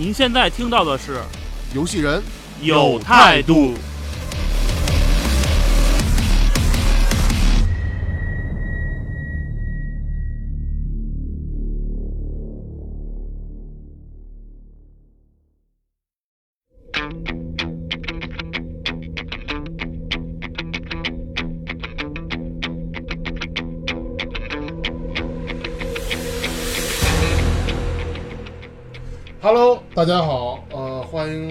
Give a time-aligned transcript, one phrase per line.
[0.00, 1.20] 您现在听到的是
[1.74, 2.22] 游戏人
[2.62, 3.74] 有态度。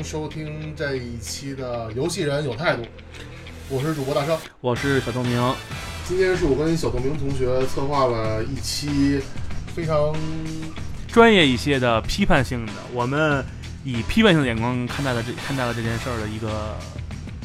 [0.09, 2.81] 收听这一期的游戏人有态度，
[3.69, 5.39] 我是主播大圣，我是小透明。
[6.07, 9.21] 今天是我跟小透明同学策划了一期
[9.75, 10.11] 非常
[11.07, 13.45] 专业一些的批判性的，我们
[13.83, 16.75] 以批判性的眼光看待了这看待了这件事儿的一个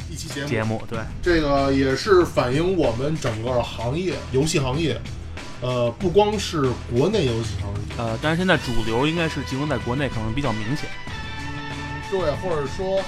[0.09, 0.47] 一期节目。
[0.47, 4.99] 节目对，这个也是反映我们整个行业游戏行业，
[5.61, 10.89] 呃，不光是国内游戏行业，呃，但是现在主流应该是集中在国内，可能比较明显。
[12.17, 13.01] 对，或者说，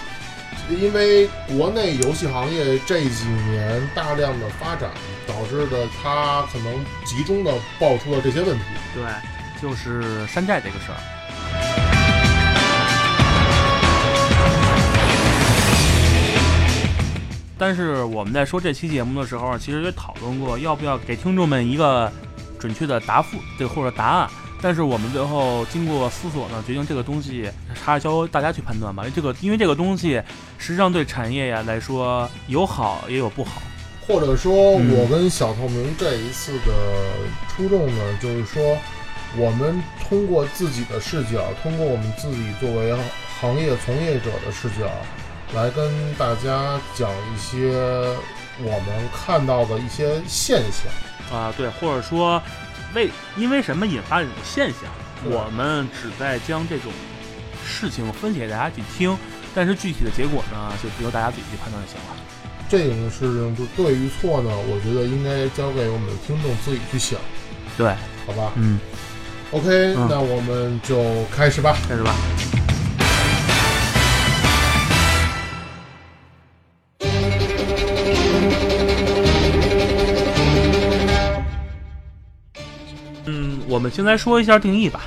[0.70, 4.92] 因为国内游戏行业这几年大量的发展，
[5.26, 8.64] 导致的它可能集中的爆出了这些问题。
[8.94, 9.06] 对，
[9.62, 10.98] 就是山寨这个事儿。
[17.58, 22.12] 但是我们在说这期节目的时候，其实也讨论过要不要给听众们一个
[22.60, 24.30] 准确的答复，对或者答案。
[24.62, 29.06] 但是我们最后经过思索呢，决定这个东西还是交由大家去判断吧。
[29.16, 30.22] 这个因为这个东西
[30.58, 33.62] 实际上对产业呀来说有好也有不好。
[34.08, 36.72] 或者说，嗯我跟小透明这一次的
[37.50, 38.78] 初衷呢，就是说，
[39.36, 42.96] 我们通过自己的视角，通过我们自己作为
[43.42, 44.90] 行业从业者的视角，
[45.54, 47.76] 来跟大家讲一些
[48.64, 51.38] 我们看到的一些现象。
[51.38, 52.42] 啊，对，或者说
[52.94, 54.82] 为因为什么引发这种现象，
[55.24, 56.92] 我们只在将这种
[57.66, 59.18] 事情分析给大家去听，
[59.54, 62.16] 但是具体的结果呢，就由大家自己去判断就行了。
[62.70, 67.20] 这种事情就对与错呢，我觉得应该交给我们的听众自己去想，
[67.78, 67.88] 对，
[68.26, 68.80] 好吧嗯
[69.52, 71.78] ，？OK，、嗯那我们就开始吧。
[71.88, 72.14] 开始吧。
[83.78, 85.02] 我们先来说一下定义吧。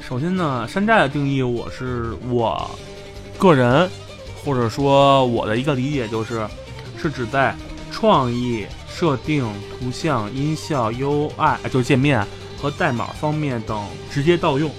[0.00, 2.70] 首先呢，山寨的定义，我是我
[3.36, 3.90] 个人
[4.44, 6.46] 或者说我的一个理解就是，
[6.96, 7.52] 是指在
[7.90, 12.24] 创意、设定、图像、音效、UI 就是界面
[12.56, 14.70] 和代码方面等直接盗用，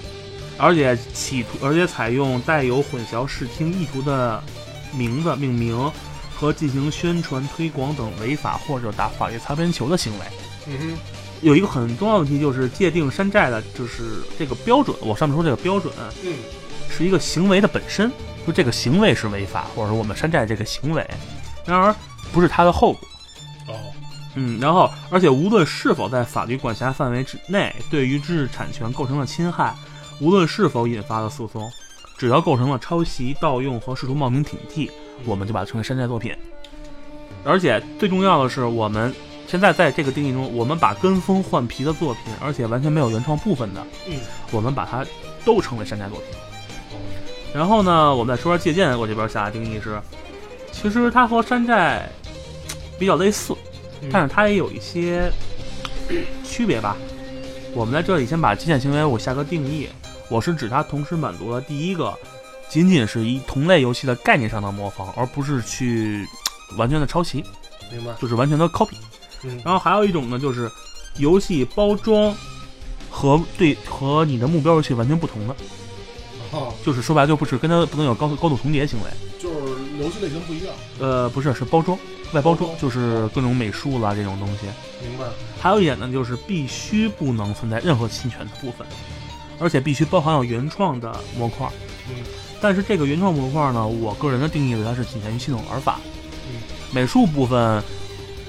[0.56, 4.42] 而且企图而且采用带有混淆视听意图的
[4.96, 5.92] 名字命名
[6.34, 10.20] 和进行宣传推广等违法或者打法律擦边球的行为。
[10.66, 11.13] 嗯哼，
[11.44, 14.96] 有一个很重要的问题就是界定山寨的，就是这个标准。
[15.02, 15.92] 我上面说这个标准
[16.24, 16.34] 嗯，
[16.90, 18.10] 是一个行为的本身，
[18.46, 21.06] 就这个行为是违法，或者说我们山寨这个行为，
[21.66, 21.94] 然而
[22.32, 23.08] 不是它的后果。
[23.68, 23.76] 哦，
[24.36, 29.74] 嗯，然后而且无论是否在法律管辖范围之内，对于知识产权构成了侵害，
[30.20, 31.70] 无论是否引发了诉讼，
[32.16, 34.90] 只要构成了抄袭、盗用和试图冒名顶替，
[35.26, 36.34] 我们就把它称为山寨作品。
[37.44, 39.14] 而且最重要的是，我们
[39.46, 44.18] 现在在这个定义中，我们把跟风换皮的作品，而且完全没有原创部分的，嗯，
[44.50, 45.04] 我们把它
[45.44, 46.28] 都称为山寨作品。
[47.54, 50.00] 然后呢，我们再说说借鉴，我这边下的定义是，
[50.72, 52.08] 其实它和山寨
[52.98, 53.54] 比较类似，
[54.00, 55.30] 嗯但是它也有一些
[56.42, 56.96] 区别吧。
[57.74, 59.88] 我们在这里先把借鉴行为我下个定义，
[60.28, 62.12] 我是指它同时满足了第一个，
[62.68, 66.26] 仅仅是一同类游戏的概念上的模仿，而不是去
[66.76, 67.44] 完全的抄袭，
[67.92, 68.12] 明白。
[68.20, 68.94] 就是完全的 copy。
[69.44, 70.70] 嗯然后还有一种呢，就是
[71.18, 72.34] 游戏包装
[73.10, 75.54] 和对和你的目标游戏完全不同的，
[76.50, 79.06] 哈，就是说白了就不是跟它不能有高高度重叠行为。
[79.38, 79.56] 就是
[80.00, 80.74] 游戏类型不一样。
[80.98, 81.98] 呃，不是，是包装，
[82.32, 84.66] 外包包装装就是各种美术啦这种东西。
[85.06, 85.26] 明白。
[85.60, 88.86] 还有一点呢，就是必须不能存在任何侵权的部分，
[89.58, 91.68] 而且必须包含有原创的模块。
[92.08, 92.24] 嗯
[92.60, 96.00] 但是这个原创模块呢，我个人的定义它是仅限于系统玩法。
[96.48, 96.62] 嗯
[96.92, 97.82] 美术部分，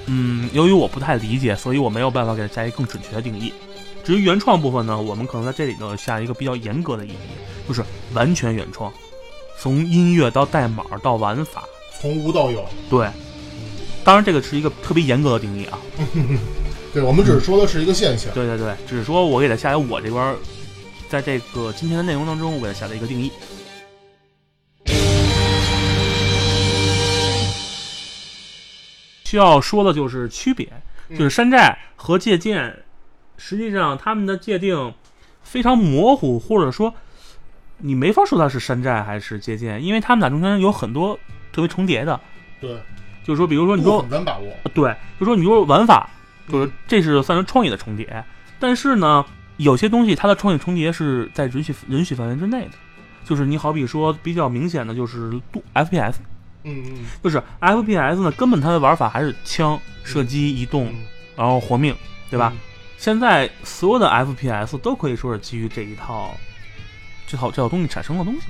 [0.06, 3.52] 嗯，由于我不太理解，所以我没有办法给它加一个更准确的定义。
[4.04, 7.82] 至于原创部分呢，我们可能在这里头下一个比较严格的意义，就是
[8.14, 8.92] 完全原创，
[9.58, 11.64] 从音乐到代码到玩法，
[12.00, 12.64] 从无到有。
[12.88, 13.08] 对。
[14.04, 15.78] 当然，这个是一个特别严格的定义啊。
[16.94, 18.32] 对，我们只是说的是一个现象。
[18.32, 20.36] 对对对，只是说我给它下来，我这边
[21.08, 23.32] 在这个今天的内容当中，我给它下了一个定义。
[29.26, 30.70] 需要说的就是区别，
[31.10, 32.72] 就是山寨和借鉴，
[33.36, 34.94] 实际上他们的界定
[35.42, 36.94] 非常模糊，或者说
[37.78, 41.18] 你没法说它是山寨还是借鉴，因为他们俩中间有很多
[41.52, 42.20] 特别重叠的。
[42.60, 42.80] 对。
[43.24, 46.08] 就是说，比如说你说很难把握，对，就说你说玩法，
[46.48, 48.24] 就是这是算是创意的重叠，
[48.60, 49.26] 但是呢，
[49.56, 52.70] 有些东西它的创意重叠是在允许允许范围之内的，
[53.24, 56.14] 就是你好比说比较明显的就是度 FPS，
[56.66, 60.92] 嗯嗯，就是 FPS 呢，根本它的玩法还是枪射击移动，
[61.36, 61.96] 然后活命，
[62.28, 62.52] 对吧？
[62.98, 66.36] 现在所有的 FPS 都可以说是基于这一套，
[67.26, 68.46] 这套这套东西产生的东西，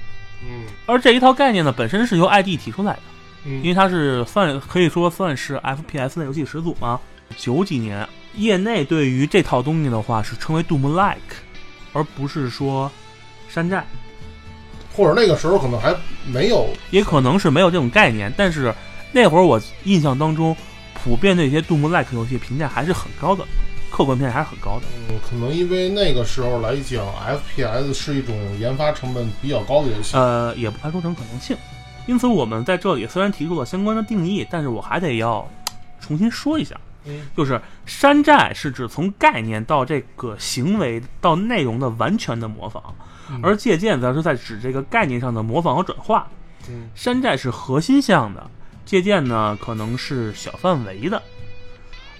[0.48, 3.00] 嗯，而这一套概念呢，本身是由 ID 提出来的。
[3.48, 7.00] 因为它是算可以说算是 FPS 的游戏始祖嘛。
[7.36, 8.04] 九几年，
[8.34, 11.16] 业内对于这套东西的话是称为 Doom-like，
[11.92, 12.90] 而不是说
[13.48, 13.86] 山寨，
[14.96, 15.94] 或者那个时候可能还
[16.24, 18.32] 没有，也可能是没有这种概念。
[18.36, 18.74] 但是
[19.12, 20.56] 那会儿我印象当中，
[20.94, 23.44] 普遍对一些 Doom-like 游戏评价还是很高的，
[23.90, 24.86] 客观评价还是很高的。
[25.08, 27.04] 嗯，可能因为那个时候来讲
[27.56, 30.16] ，FPS 是一种研发成本比较高的游戏。
[30.16, 31.56] 呃，也不排除这种可能性。
[32.06, 35.46] 因此，我们在这里虽然提出了相关的定义，但是我还得要
[36.00, 36.76] 重新说一下，
[37.36, 42.94] 就是山寨是指从概念到这个行为到内容的完全的模仿，
[43.42, 46.28] 而借鉴则是在指这个概念上的模仿和转化。
[46.94, 48.50] 山寨是核心项的，
[48.84, 51.22] 借鉴呢可能是小范围的。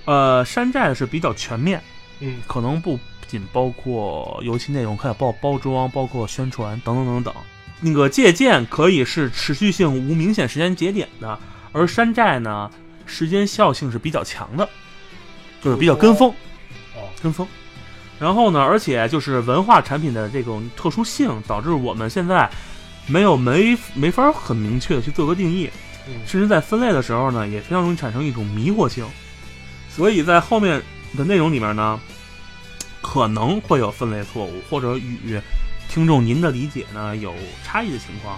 [0.05, 1.82] 呃，山寨是比较全面，
[2.20, 7.35] 嗯，可能不仅包括游戏内容，还有包包装、包括宣传等等等等。
[7.81, 11.38] 那个借鉴可以是持续性无明显时间节点的，
[11.73, 12.70] 而山寨呢，
[13.05, 14.69] 时间效性是比较强的，
[15.61, 16.31] 就是比较跟风，
[16.94, 17.47] 哦，跟风。
[18.19, 22.51] 然后呢，而且就是文化产品的这种特殊性，导致我们现在
[23.07, 25.71] 没有没没法很明确的去做个定义，
[26.27, 29.07] 甚至在分类的时候呢，也非常容易产生一种迷惑性。
[29.89, 30.83] 所以在后面
[31.17, 31.99] 的内容里面呢，
[33.03, 35.41] 可能会有分类错误或者与。
[35.89, 37.33] 听众，您的理解呢有
[37.65, 38.37] 差异的情况，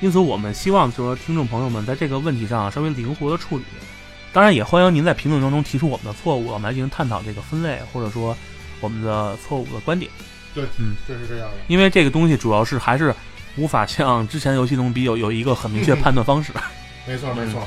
[0.00, 3.64] 因此我们希望说听众朋友们在这个问题上稍微灵活的处理。
[4.32, 8.34] 当然，也欢迎您在评论当中提出我们的错误，我们来进行探讨这个分类或者说
[8.80, 10.10] 我们的错误的观点。
[10.54, 11.54] 对，嗯，就是这样的。
[11.68, 13.14] 因为这个东西主要是还是
[13.56, 16.52] 无法像之前游戏中比有有一个很明确判断方式。
[17.06, 17.66] 没错，没错。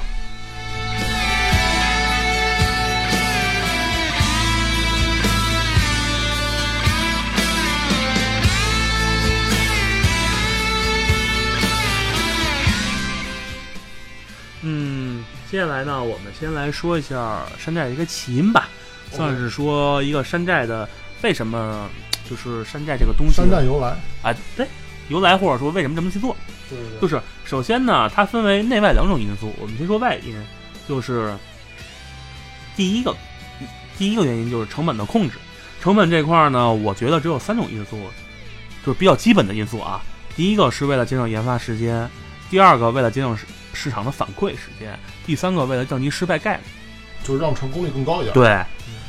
[14.61, 18.67] 嗯接下来呢，我们先来说一下山寨的一个起因吧，
[19.11, 20.87] 算是说一个山寨的
[21.21, 21.89] 为什么
[22.29, 23.33] 就是山寨这个东西。
[23.33, 24.67] 山寨由来啊，对，
[25.09, 26.35] 由来或者说为什么这么去做？
[26.69, 29.53] 对，就是首先呢，它分为内外两种因素。
[29.59, 30.35] 我们先说外因，
[30.87, 31.35] 就是
[32.75, 33.15] 第一个
[33.97, 35.37] 第一个原因就是成本的控制。
[35.81, 37.97] 成本这块呢，我觉得只有三种因素，
[38.85, 40.01] 就是比较基本的因素啊。
[40.35, 42.09] 第一个是为了节省研发时间，
[42.49, 43.37] 第二个为了节省
[43.73, 44.97] 市场的反馈时间。
[45.25, 46.63] 第三个，为了降低失败概率，
[47.23, 48.33] 就是让成功率更高一点。
[48.33, 48.61] 对，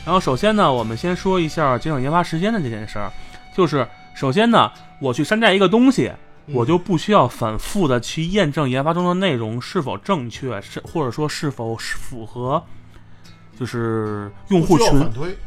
[0.04, 3.12] 然后首先呢，我们先说一下节省研发时间的这件事儿。
[3.54, 6.11] 就是首先呢，我去山寨一个东西，
[6.47, 12.62] 我就不需要反复的去验证研发中的内容是否正确，是或者说是否符合，
[13.59, 14.87] 就是用户群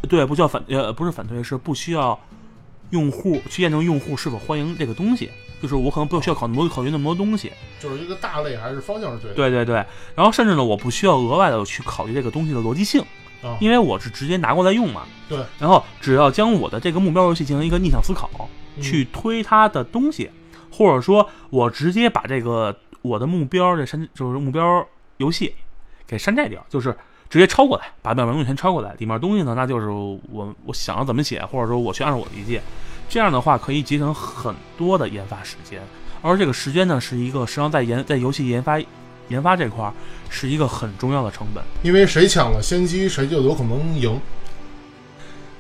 [0.07, 2.19] 对，不需要反呃不是反推，是不需要
[2.91, 5.31] 用户去验证用户是否欢迎这个东西。
[5.62, 9.36] 就是我可能不需要考那么多考虑那么多东西，就是一个大类还是方向是对的。
[9.36, 9.75] 对对对，
[10.13, 13.01] 然后甚至呢，我不需要额外的去考虑这个东西的逻辑性，
[13.60, 15.04] 因为我是直接拿过来用嘛。
[15.28, 15.44] 对。
[15.60, 18.30] 然后只要将我的这个目标游戏进行一个逆向思考，
[18.82, 20.30] 去推它的东西，
[20.72, 24.86] 或者说我直接把这个我的目标这山就是目标
[25.18, 25.54] 游戏
[26.08, 26.96] 给山寨掉，就是
[27.30, 32.62] 直接抄过来，把表面东西全抄过来，里面东西呢，那就是我我想要怎么写，或者说我去按照我的理解。
[33.10, 35.82] 这样的话可以节省很多的研发时间，
[36.22, 38.80] 而这个时间呢，是一个实际上在研在游戏研发
[39.30, 39.92] 研发这块
[40.30, 44.20] 是一个很重要的成本，因为谁抢了先机，谁就有可能赢。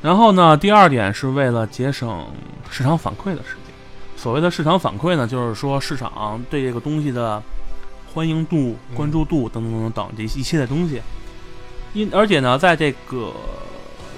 [0.01, 2.25] 然后呢，第二点是为了节省
[2.69, 3.73] 市场反馈的时间。
[4.17, 7.41] 所谓的市场反馈呢，就是说市场对这个东西的
[8.13, 11.01] 欢迎度、关注度等等等等等这一系列东西。
[11.93, 13.31] 因而且呢，在这个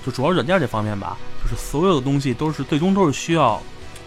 [0.05, 1.17] 就主要软件这方面吧。
[1.43, 3.61] 就是所有的东西都是最终都是需要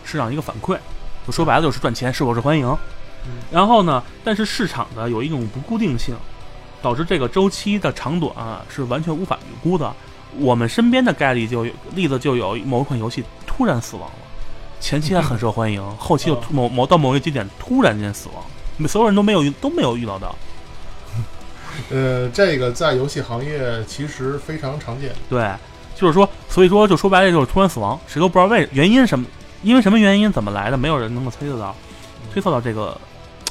[0.05, 0.77] 市场一个反馈，
[1.25, 2.77] 就说白了就是赚钱，是否是欢迎。
[3.29, 6.17] 嗯然后呢，但是市场的有一种不固定性，
[6.83, 9.93] 导致这个周期的长短啊是完全无法预估的。
[10.39, 14.15] 我们身边的概率就有例子就有某一款游戏突然死亡了，
[14.79, 20.35] 前期还很受欢迎，后期又某某到某一个节点突然间死亡，所有人都没有都没有遇到到。
[21.91, 25.13] 呃，这个在游戏行业其实非常常见。
[25.31, 25.51] 对，
[25.95, 29.25] 就是说，所以说就说白了就是突然死亡，谁都不知道为原因什么，
[29.63, 31.75] 因为什么原因怎么来的，没有人能够推测到，
[32.33, 33.01] 推测到这个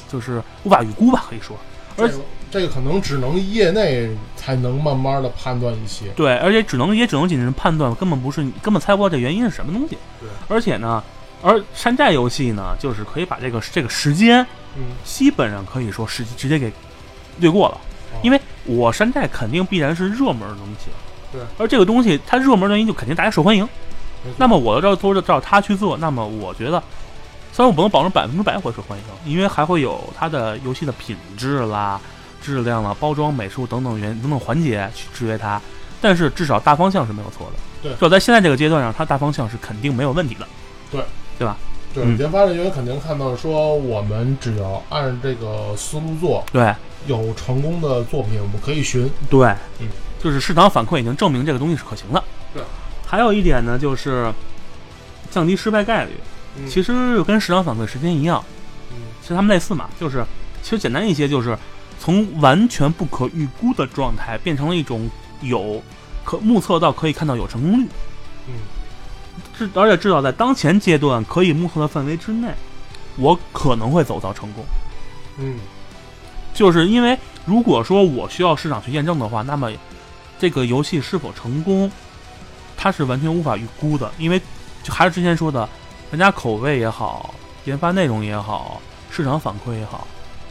[0.08, 1.56] 就是无法预估吧，可以说。
[1.96, 6.06] 而这个这个可能只能业内才能慢慢的判断一些。
[6.16, 9.98] 对，而且只能也只能仅是判断，根本不是你根本猜不到这原因是什么东西。
[10.20, 11.02] 对，而且呢，
[11.42, 14.46] 而山寨游戏呢，就是可以把这个这个时间
[14.76, 16.72] 嗯，基本上可以说是直接给
[17.38, 17.74] 略过了，
[18.14, 20.86] 哦因为我山寨肯定必然是热门的东西。
[21.32, 23.68] 对，而这个东西它热门的原因就肯定大家受欢迎。
[24.36, 26.82] 那么我要照做着照他去做，那么我觉得，
[27.52, 32.00] 虽然我不能保证百分之百会受欢迎，因为还会有它的游戏的品质啦、
[32.40, 35.60] 质量啦、包装、美术等等原等等环节去制约它，
[36.00, 37.52] 但是至少大方向是没有错的。
[37.82, 40.46] 对就在现在这个阶段上，它大方向是肯定没有问题的。
[40.90, 41.00] 对
[41.38, 41.56] 对吧？
[41.94, 46.74] 对，嗯研发人员肯定看到说，我们只要按这个思路做，对
[47.06, 49.10] 有成功的作品，我们可以寻。
[49.30, 49.88] 对，嗯，
[50.22, 52.22] 就是市场反馈已经证明这个东西是可行的。
[52.54, 52.62] 对，
[53.06, 54.32] 还有一点呢，就是
[55.30, 56.12] 降低失败概率。
[56.58, 56.68] 嗯。
[56.68, 58.42] 其实跟市场反馈时间一样，
[58.90, 58.96] 嗯。
[59.22, 60.24] 其实他们类似嘛，就是
[60.62, 61.56] 其实简单一些，就是
[61.98, 65.08] 从完全不可预估的状态变成了一种
[65.42, 65.82] 有
[66.24, 67.86] 可目测到可以看到有成功率，
[68.48, 68.54] 嗯。
[69.56, 72.48] 至而且至少在当前阶段可以目测的范围之内，
[73.16, 74.64] 我可能会走到成功。
[75.38, 75.58] 嗯。
[76.54, 79.70] 就是因为如果说我需要市场去验证的话，那么
[80.40, 81.90] 这个游戏是否成功，
[82.76, 84.40] 它是完全无法预估的，因为
[84.82, 85.68] 就还是之前说的，
[86.10, 87.34] 玩家口味也好，
[87.64, 90.06] 研发内容也好，市场反馈也好，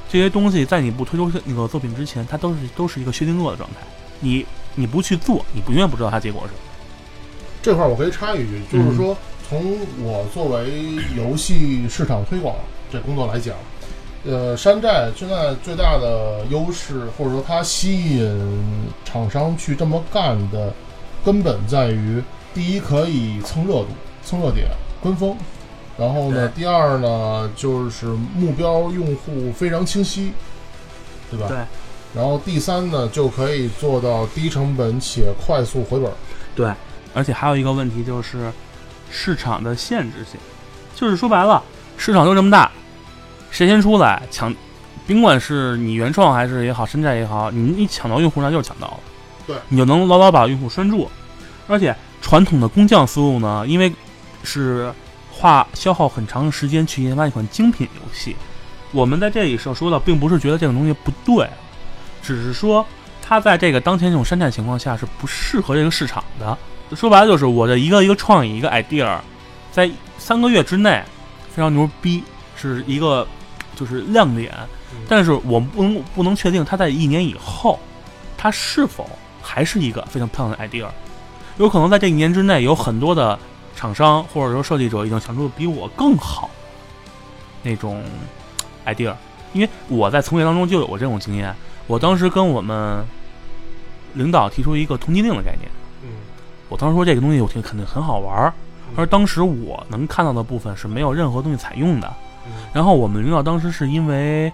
[0.08, 3.78] 这些东西在你不推出那个作品之前，它都是都是一个薛定谔的状态。
[4.20, 4.46] 你
[4.76, 6.60] 你不去做，你不永远不知道它结果是什么。
[7.62, 9.18] 这块儿我可以插一句，就是说，
[9.50, 12.56] 从我作为游戏市场推广
[12.92, 13.56] 这工作来讲，
[14.26, 18.64] 呃，山寨现在最大的优势，或者说它吸引
[19.04, 20.72] 厂商去这么干的
[21.26, 22.22] 根本在于，
[22.54, 23.88] 第一可以蹭热度、
[24.24, 24.68] 蹭热点、
[25.04, 25.36] 跟风，
[25.98, 30.34] 然后呢，第二呢就是目标用户非常清晰，
[31.30, 31.48] 对吧？
[31.48, 31.58] 对。
[32.16, 36.12] 然后第三呢，就可以做到低成本且快速回本。
[36.56, 36.74] 对，
[37.13, 38.51] 而且还有一个问题就是
[39.12, 40.39] 市场的限制性，
[40.96, 41.62] 就是说白了，
[41.98, 42.72] 市场就这么大，
[43.51, 44.56] 谁先出来抢，
[45.06, 49.00] 甭管是你原创还是也好，山寨也好，你你抢到用户那就是抢到了，
[49.46, 51.08] 对，你就能牢牢把用户拴住。
[51.68, 53.94] 而且传统的工匠思路呢，因为
[54.48, 54.94] 是
[55.30, 58.34] 花消耗很长的时间去研发一款精品游戏，
[58.94, 61.48] 我们在这里是要说的，并不是觉得这种东西不对，
[62.24, 62.84] 只是说
[63.22, 66.58] 它在这个当前这种山寨情况下是不适合这个市场的。
[66.96, 69.20] 说白了就是我的一个一个创意，一个 idea，
[69.74, 71.04] 在三个月之内
[71.54, 72.24] 非常牛逼，
[72.56, 73.27] 是一个
[73.75, 74.54] 就是亮点。
[75.10, 77.77] 但是我们不能不能确定它在一年以后，
[78.38, 79.08] 它是否
[79.42, 80.88] 还是一个非常漂亮的 idea。
[81.58, 83.38] 有可能在这一年之内，有很多的
[83.77, 86.50] 厂商或者说设计者已经想出比我更好
[87.62, 88.03] 那种
[88.86, 89.13] idea。
[89.53, 91.55] 因为我在从业当中就有过这种经验，
[91.88, 93.05] 我当时跟我们
[94.15, 95.69] 领导提出一个通缉令的概念。
[96.03, 96.10] 嗯
[96.69, 98.53] 我当时说这个东西我听肯定很好玩儿，
[98.98, 102.13] 而当时我能看到的部分是没有任何东西采用的。
[102.46, 104.51] 嗯然后我们领导当时是因为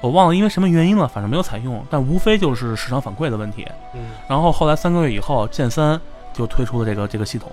[0.00, 3.66] 我忘了因为什么原因了，反正没有采用，但无非就是市场反馈的问题。
[3.94, 5.98] 嗯然后后来三个月以后，剑三
[6.32, 7.50] 就推出了这个这个系统。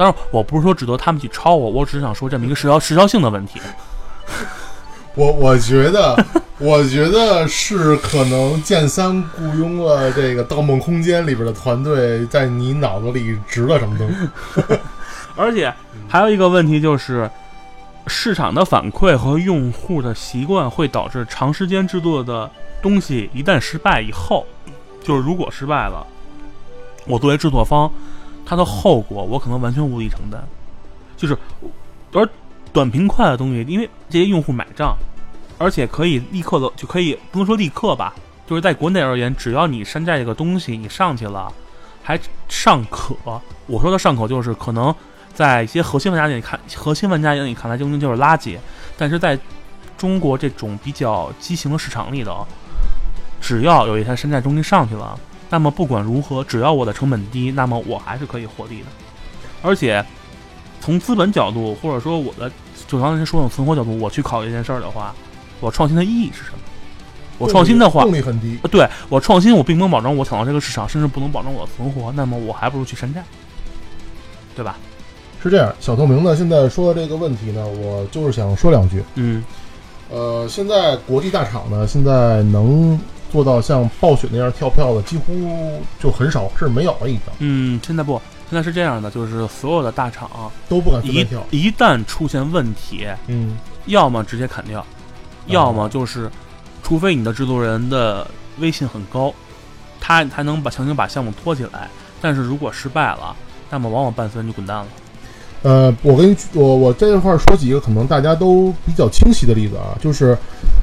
[0.00, 3.60] 当然，我不是说指责他们去抄我，我只是想说这么一个时效时效性的问题。
[5.14, 6.16] 我我觉得，
[6.56, 14.78] 我觉得是可能剑三雇佣了这个《盗梦空间》里边的团队，在你脑子里植了什么东西。
[15.36, 15.70] 而且
[16.08, 17.30] 还有一个问题就是，
[18.06, 24.46] 市场的反馈和用户的习惯会导致长时间制作的东西一旦失败以后，
[25.04, 26.06] 就是如果失败了，
[27.06, 27.92] 我作为制作方，
[28.50, 30.42] 它的后果我可能完全无力承担。
[31.16, 31.38] 就是，
[32.12, 32.28] 而
[32.72, 34.96] 短平快的东西，因为这些用户买账，
[35.56, 38.12] 而且可以立刻的就可以不能说立刻吧，
[38.48, 41.52] 就是在国内而言，只要你山寨这个东西你上去了，
[42.02, 43.14] 还尚可。
[43.68, 44.92] 我说的尚可就是可能。
[45.32, 48.58] 在一些核心玩家眼里看，核心玩家眼里看来，这东就是垃圾。
[48.98, 49.38] 但是在
[49.96, 52.44] 中国这种比较畸形的市场里头，
[53.40, 55.16] 只要有一台山寨东西上去了，
[55.50, 58.86] 那么不管如何，只要我的成本低，那么我还是可以获利的。
[59.60, 60.02] 而且
[60.80, 62.50] 从从资本角度，或者说我的
[62.88, 65.14] 就刚才说的存活角度，我去考虑这件事儿的话，
[65.60, 66.58] 我创新的意义是什么？
[67.38, 68.58] 我创新的话，动力很低。
[68.62, 73.22] 呃对我创新，我并不能保证我抢到这个市场，甚至不能保证我的存活，那么我还不如去山寨，
[74.56, 74.76] 对吧？
[75.40, 79.04] 是这样，小透明呢，现在说的这个问题呢，我就是想说两句。
[79.14, 79.44] 嗯
[80.10, 82.98] 呃，现在国际大厂呢，现在能
[83.30, 88.20] 做到像暴雪那样跳票的，几乎就很少，甚至没有了，已经嗯，现在不，
[88.50, 90.28] 现在是这样的，就是所有的大厂
[90.68, 91.42] 都不敢跳。
[91.50, 93.56] 一旦出现问题，嗯，
[93.86, 94.84] 要么直接砍掉，
[95.46, 96.30] 要么就是，
[96.82, 98.26] 除非你的制作人的
[98.58, 99.32] 威信很高，
[100.00, 101.88] 他才能把强行把项目拖起来。
[102.20, 103.34] 但是如果失败了，
[103.70, 104.86] 那么往往伴随你就滚蛋了。
[105.62, 110.36] 呃，我跟你我我这块儿说几个可能大家都比较清晰的例子啊，就是，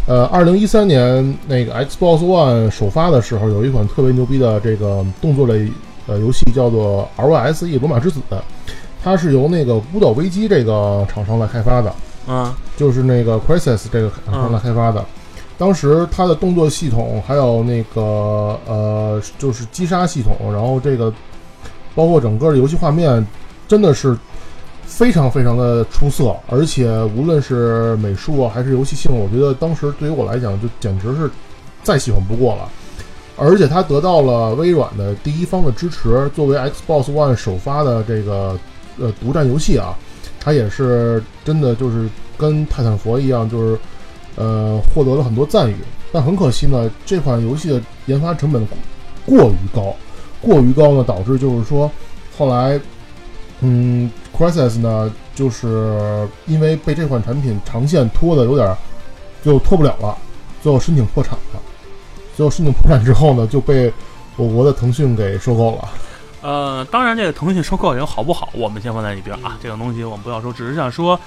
[0.07, 5.67] 呃，二零一三年那个 Xbox One 首发的时候，有一款特别牛逼的这个动作类
[6.05, 8.19] 呃游戏，叫做 ROSE 罗马之子，
[9.03, 11.91] 它是由那个孤岛危机这个厂商来开发的，
[12.27, 15.03] 啊就是那个 Crysis 这个厂商来开发的。
[15.57, 21.11] 当时它的动作系统，还有那个呃，就是击杀系统，然后这个
[21.95, 23.25] 包括整个的游戏画面，
[23.67, 24.15] 真的是
[24.97, 31.29] 非常非常的出色，而且无论是美术啊还是游戏性，我觉得当时对于我来讲就简直是
[31.83, 32.67] 再喜欢不过了。
[33.37, 38.59] 而且它得到了微软的第一方的支持，作为 Xbox One 首发的这个
[38.99, 39.95] 呃独占游戏啊，
[40.39, 43.79] 它也是真的就是跟泰坦佛一样，就是
[44.35, 45.75] 呃获得了很多赞誉。
[46.11, 48.67] 但很可惜呢，这款游戏的研发成本
[49.27, 49.95] 过于高，
[50.41, 51.91] 过于高呢，导致就是说
[52.35, 52.79] 后来，
[53.61, 58.77] 嗯，Crysis 呢，就是因为被这款产品长线拖的有点儿
[59.43, 60.17] 就拖不了了，
[60.61, 61.61] 最后申请破产了。
[62.35, 63.91] 最后申请破产之后呢，就被
[64.35, 65.89] 我国的腾讯给收购了。
[66.41, 71.19] 呃，当然这个腾讯收购也好不好，我们先放在一边啊，这个东西我们不要说，只是想说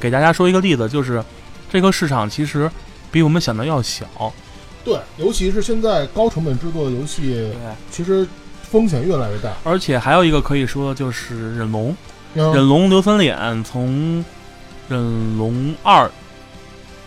[0.00, 1.22] 给大家说一个例子，就是
[1.70, 2.68] 这个市场其实
[3.12, 4.04] 比我们想的要小。
[4.84, 7.52] 对，尤其是现在高成本制作的游戏，
[7.90, 8.26] 其实
[8.62, 9.52] 风险越来越大。
[9.62, 11.96] 而且还有一个可以说就是忍龙，
[12.34, 14.24] 嗯忍龙硫酸脸从
[14.88, 16.10] 忍龙二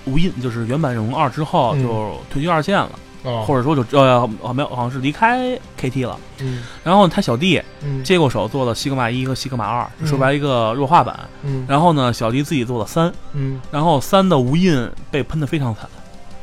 [0.06, 1.84] 无印，就是原版忍龙二之后嗯。
[1.84, 2.92] 就退居二线了，
[3.24, 6.18] 啊，或者说就呃没有，好像是离开 KT 了。
[6.40, 6.64] 嗯。
[6.84, 8.04] 然后他小弟嗯。
[8.04, 10.08] 接过手做了西格玛一和西格玛二，嗯。
[10.08, 11.20] 说白了一个弱化版。
[11.44, 11.66] 嗯。
[11.68, 15.88] 然后呢，小弟自己做了三，嗯，然后三的无印被喷得非常惨，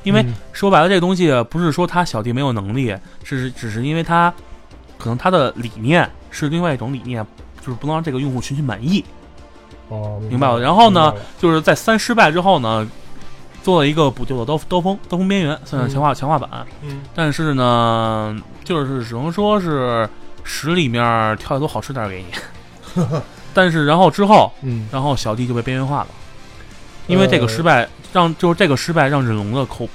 [0.05, 0.35] 因为嗯。
[0.53, 4.33] 说白了，这个东西不是说他小弟没有能力，是只是因为他
[4.99, 7.27] 可能他的理念是另外一种理念，
[7.69, 9.05] 就是不能让这个用户群体满意，
[9.89, 10.59] 哦，明白了。
[10.59, 12.89] 然后呢就是在三失败之后呢，
[13.63, 16.49] 做了一个补救的刀刀锋刀锋边缘，算是强化强化版，
[16.81, 17.03] 嗯。
[17.15, 20.09] 但是呢，就是只能说是
[20.45, 23.05] 十里面挑一朵好吃点给你，
[23.53, 24.89] 但是然后之后，嗯。
[24.91, 26.09] 然后小弟就被边缘化了，
[27.07, 29.87] 因为这个失败让就是这个失败让忍龙的口，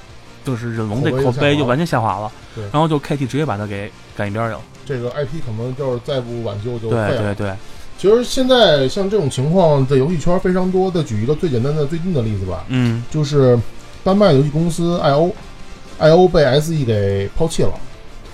[0.43, 4.61] 就是忍龙这口口碑就完全下滑了对，然后就 KT 直接把它给赶一边儿去了。
[4.85, 7.33] 这个 IP 可能就是再不挽救就对废了。
[7.33, 7.55] 对对，
[7.97, 10.91] 其实现在像这种情况在游戏圈非常多。
[10.91, 13.57] 再举一个最简单的最近的例子吧，嗯就是
[14.03, 17.73] 丹麦游戏公司 IO，IO 被 SE 给抛弃了。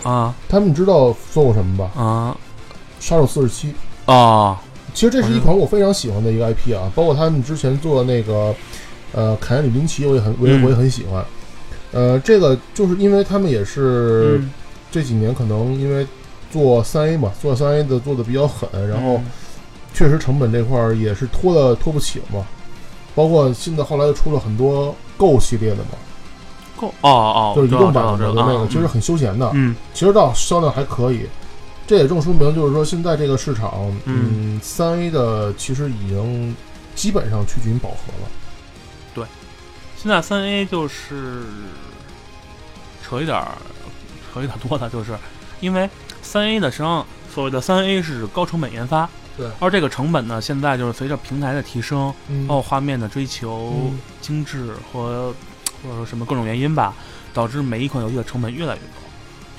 [0.04, 1.92] 啊他们知道做过什么吧？
[2.02, 2.36] 啊
[3.00, 3.74] 杀手四十七。
[4.06, 4.60] 啊
[4.92, 8.56] 其实这是一款我非常喜欢的一个 IP 啊，包括他们之前做的那个
[9.14, 11.24] 呃凯恩里林奇，我也很我也嗯我也很喜欢。
[11.92, 14.52] 呃，这个就是因为他们也是嗯
[14.92, 16.06] 这几年可能因为
[16.52, 19.26] 做三 A 嘛，做三 A 的做的比较狠，然后嗯
[19.94, 22.46] 确实成本这块儿也是拖的拖不起了嘛。
[23.16, 25.98] 包括现在后来又出了很多 Go 系列的嘛
[26.78, 31.22] ，，Go 哦哦，就是移动版的的那个，其实很休闲的，嗯其实倒销量还可以。
[31.88, 33.74] 这也正说明，就是说现在这个市场，
[34.06, 36.56] 嗯嗯，三 A 的其实已经
[36.94, 38.30] 基本上趋近饱和了。
[40.02, 41.44] 现在三 A 就是
[43.04, 43.52] 扯一点儿，
[44.34, 45.14] 扯一点儿多的，就是
[45.60, 45.90] 因为
[46.22, 55.34] 三 A 的实际上所谓的三 A 是高成本研发，对而这个成本呢，现在就是随着平台的提升，嗯包括画面的追求、嗯精致和
[55.84, 56.94] 或者说什么各种原因吧，
[57.34, 59.02] 导致每一款游戏的成本越来越高。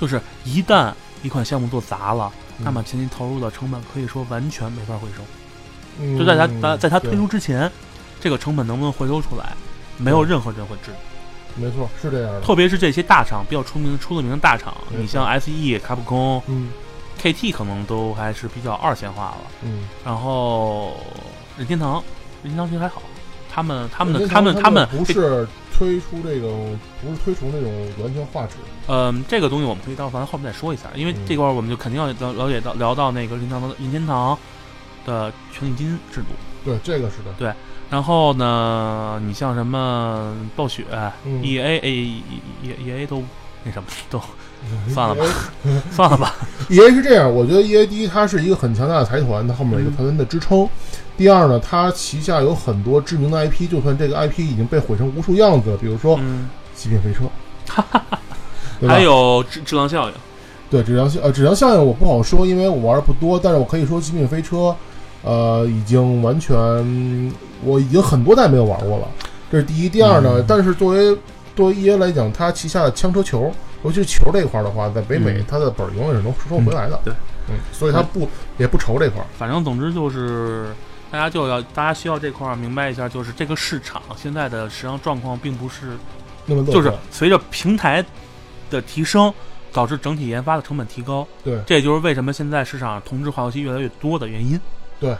[0.00, 5.22] 就是一旦一款项目做砸了，嗯那么前期投入的成本可以说完全没法回收。
[5.98, 7.70] 嗯就在它在在它推出之前，
[8.20, 9.54] 这个成本能不能回收出来，
[10.00, 10.96] 没有任何人会知道。
[11.56, 12.40] 没错，是这样的。
[12.40, 16.70] 特别是这些大厂比较出名出了名的大厂，你像 S.E、卡普空、嗯
[17.20, 19.42] KT 可能都还是比较二线化了。
[19.62, 20.96] 嗯，然后
[21.58, 22.02] 任天堂，
[22.42, 23.02] 任天堂其实还好，
[23.52, 27.70] 他们他们的他们他们不是推出这种，不是推出那种
[28.02, 28.54] 完全画质。
[28.86, 34.38] 嗯，这个东西我们可以到反正后面再说一下，因为嗯这块儿我们就肯定要了了解到聊到那个任天堂的任天堂
[35.04, 36.28] 的权利金制度。
[36.64, 37.54] 对，这个是的。
[37.90, 40.84] 然后呢，你像什么暴雪、
[41.26, 42.22] 嗯 E A A E
[42.62, 43.22] E E A 都
[43.64, 44.20] 那什么都
[44.88, 45.24] 算了吧，
[45.90, 46.34] 算了吧。
[46.70, 50.68] E A 是这样，我觉得 E A 第一，它是一个很强大的财团，它后面有一个团队的支撑。
[51.16, 57.24] 第二呢，它旗下有很多知名的 IP，就算这个 IP 已经被毁成无数样子，比如说《嗯，极品飞车
[58.78, 60.14] 》对吧还有质质量效应。
[60.70, 64.56] 对质量效呃质量效应我不好说，因为我玩的不多，但是我可以说《极品飞车》
[65.22, 66.56] 呃已经完全
[67.62, 69.08] 我已经很多代没有玩过了，
[69.50, 69.88] 这是第一。
[69.88, 71.16] 第二呢，嗯但是作为
[71.54, 73.52] 作为 EA 来讲，它旗下的枪车球，
[73.84, 76.98] 尤其是球这一块的话，在北美嗯它的本儿永远是能收回来的。
[77.04, 77.12] 对，
[77.48, 79.26] 嗯，所以它不也不愁这块儿。
[79.36, 80.68] 反正总之就是，
[81.10, 85.98] 大家就要大家需要这块儿明白一下，就是这个市场现在的实际上状况并不是，
[86.46, 88.02] 那么乐就是随着平台
[88.70, 89.32] 的提升，
[89.72, 91.26] 导致整体研发的成本提高。
[91.44, 94.58] 对这也就是为什么现在市场上同质化游戏越来越多的原因。
[95.00, 95.16] 对。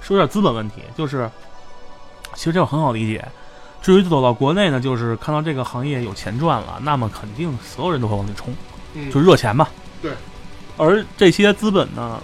[0.00, 1.28] 说点资本问题，就是
[2.34, 3.26] 其实这个很好理解。
[3.86, 8.52] 至于走到国内呢，就是看到这个行业有钱赚了，那么肯定所有人都会往里冲，
[8.94, 9.68] 嗯就热钱嘛。
[10.02, 10.10] 对。
[10.76, 12.20] 而这些资本呢，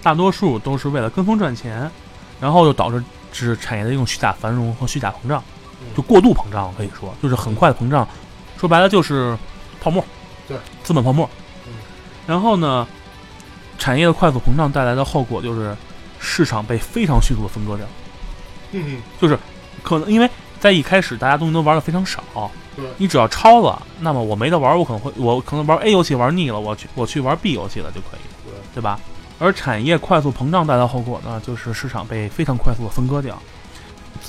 [0.00, 1.90] 大多数都是为了跟风赚钱，
[2.40, 5.42] 然后就导致是产业的一种虚假繁荣和虚假膨胀，
[5.80, 8.06] 嗯就过度膨胀，可以说就是很快的膨胀。
[8.56, 9.36] 说白了就是
[9.80, 10.04] 泡沫，
[10.46, 11.28] 对，资本泡沫。
[11.66, 11.72] 嗯
[12.24, 12.86] 然后呢，
[13.78, 15.76] 产业的快速膨胀带来的后果就是
[16.20, 17.84] 市场被非常迅速的分割掉。
[18.70, 19.36] 嗯，就是
[19.88, 20.28] 可能因为
[20.60, 22.22] 在一开始大家东西都玩的非常少，
[22.76, 22.84] 对。
[22.98, 28.52] 你只要超了，那么我没得玩，我可能会我可能玩 A 游戏玩腻了，我去我去玩 B 游戏了就可以，对。
[28.74, 29.00] 对吧？
[29.38, 33.40] 而产业快速膨胀带来的后果呢，就是市场被非常快速的分割掉，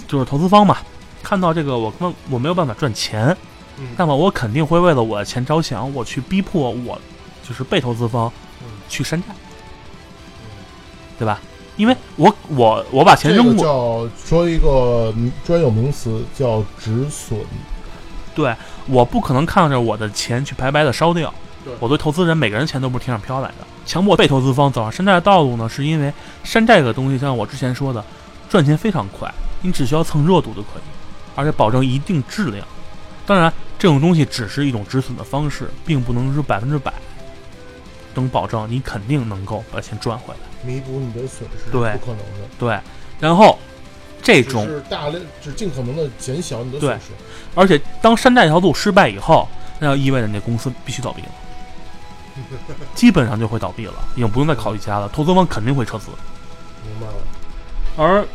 [0.08, 0.78] 就是投资方嘛，
[1.22, 3.36] 看到这个我根我没有办法赚钱，
[3.78, 3.90] 嗯。
[3.98, 6.98] 那么我肯定会为了我的钱着想，我去逼迫我
[7.46, 8.68] 就是被投资方嗯。
[8.88, 9.28] 去山寨，
[11.18, 11.42] 对吧？
[11.80, 15.14] 因为我我我把钱这个扔过，叫说一个
[15.46, 17.40] 专有名词叫止损。
[18.36, 18.54] 对
[18.86, 21.74] 我不可能看着我的钱去白白的烧掉对。
[21.80, 26.14] 我对投资人每个人钱都不是天上飘来的，强迫被投资方走上山寨的道路呢，是因为
[26.44, 28.04] 山寨这个东西，像我之前说的，
[28.50, 30.82] 赚钱非常快，你只需要蹭热度就可以，
[31.34, 32.68] 而且保证一定质量。
[33.26, 36.92] 当然，这种东西只是一种止损的方式，并不能说百分之百
[38.16, 40.49] 能保证你肯定能够把钱赚回来。
[40.64, 42.48] 弥补你的损失，对不可能的。
[42.58, 42.80] 对，
[43.20, 43.58] 然后
[44.22, 47.08] 这种只是大量，只尽可能的减小你的损失。
[47.56, 49.48] 而且当山寨这条路失败以后，
[49.80, 51.30] 那就意味着你的公司必须倒闭了，
[52.94, 56.10] 基本上就会倒闭了，已经不用再考虑其他了，投资方肯定会撤资。
[56.86, 57.14] 明白了。
[57.98, 58.26] 而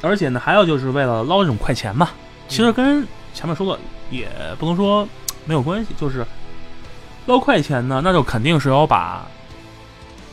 [0.00, 2.10] 而且呢，还有就是为了捞这种快钱嘛，
[2.48, 5.06] 其实跟前面说的也不能说
[5.44, 6.24] 没有关系，就是
[7.26, 9.26] 捞快钱呢，那就肯定是要把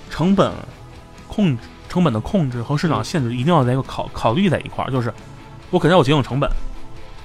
[0.09, 0.51] 成本
[1.36, 5.13] 控制、成本的控制和市场限制一定要在一个考考虑在一块儿，就是
[5.69, 6.50] 我肯定要节省成本，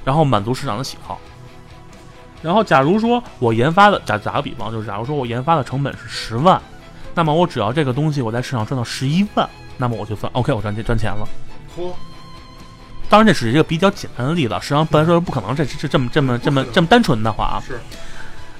[0.04, 1.20] 然后满足市场的喜好。
[2.42, 6.60] 然后，假如说我研发的，打打个比方，就是假如说我研发的成本是十万，
[7.14, 9.46] 那么我只要这个东西我在市场赚到十一万，
[9.76, 11.28] 那么我就算 OK，我赚钱赚钱了。
[11.76, 11.92] 嚯，
[13.10, 17.62] 当然，这只是一个比较简单的例子，实际上不来说不可能这这这么这么这么这么单纯的话啊。
[17.66, 17.78] 是，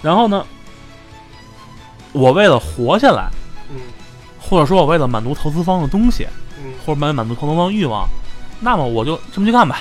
[0.02, 0.44] 然后呢，
[2.12, 3.30] 我为了活下来，
[3.70, 3.80] 嗯
[4.50, 6.26] 或者说我为了满足投资方的东西，
[6.58, 8.06] 嗯或者满满足投资方欲望，
[8.60, 9.80] 那么我就这么去干吧。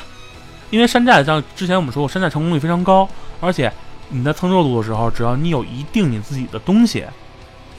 [0.69, 3.10] 因为山寨像之前我们说过，山寨成功率非常高，
[3.41, 3.73] 而且
[4.10, 7.03] 你在蹭热度的时候，只要你有一定你自己的东西，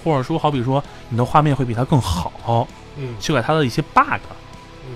[0.03, 4.21] 或者说好比说你的画面会比它更好，嗯，修改它的一些 bug，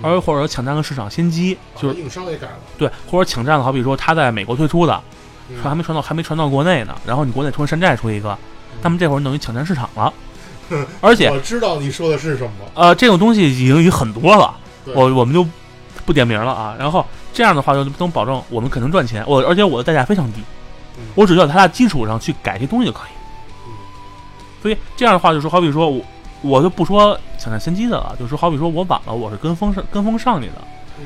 [0.01, 2.57] 而或者说抢占了市场先机，就是硬伤也改了。
[2.77, 5.01] 对，或者抢占了，好比说它在美国推出的，
[5.63, 8.37] 还没传到还没传到国内呢，然后你国内突然山寨出一个，
[8.81, 10.11] 那么这会儿你等于抢占市场了，
[11.01, 12.51] 而且我知道你说的是什么。
[12.73, 14.55] 呃这种东西已经有很多了，
[14.93, 15.45] 我我们就
[16.05, 16.75] 不点名了啊。
[16.77, 20.41] 然后这样的话就能保证我们肯定赚钱，我而且我的代价非常低
[20.97, 23.11] 嗯，我只要在它的基础上去改些东西就可以。
[23.67, 23.71] 嗯
[24.61, 26.01] 所以这样的话就是好比说我
[26.41, 30.53] 我就不说抢占先机的了，就是好比说我晚了，我是跟风上跟风上去的，
[30.99, 31.05] 嗯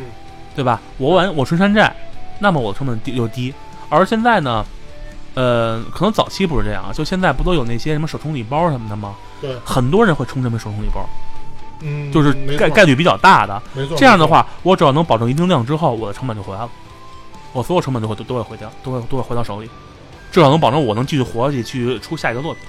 [0.56, 0.82] 对吧？
[0.98, 1.96] 我玩我纯山寨，
[2.40, 3.54] 那么我成本低又低。
[3.90, 4.66] 而现在呢，
[5.36, 9.16] 呃，可能早期不是这样啊，就现在不都有那些什么手冲礼包什么的吗？
[9.40, 11.08] 对，很多人会充这枚手冲礼包，
[11.82, 13.62] 嗯，就是概概率比较大的。
[13.74, 13.96] 没错。
[13.98, 16.70] 这样的话，我只要能保证一定量之后，我的成本就回来了，
[17.54, 19.70] 我所有成本都会都都会回掉，都会都会回到手里。
[20.32, 22.64] 至少能保证我能继续活下去，去出下一个作品。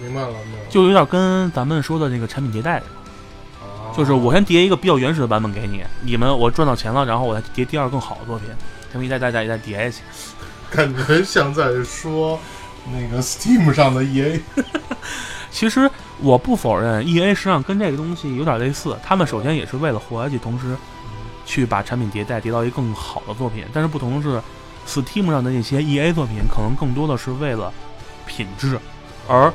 [0.00, 0.64] 明白了，明白了。
[0.68, 8.48] 就有点跟咱们说的那个产品迭代似的，啊就是我先叠一个比较原始的版本给你，你们我赚到钱了，然后我再叠第二更好的作品，
[8.92, 10.02] 他们一代代代一代叠下去。
[10.72, 12.38] 感觉像在说
[12.92, 14.40] 那个 Steam 上的 E EA。
[15.50, 20.76] 其实我不否认，E A 实际上跟这个东西有点类似，他们首先也是为了活下去，同时
[21.46, 23.64] 去把产品迭代，叠到一个更好的作品。
[23.72, 24.40] 但是不同的是
[24.86, 27.72] ，Steam 上的那些 E A 作品可能更多的是为了
[28.26, 28.78] 品质，
[29.26, 29.52] 而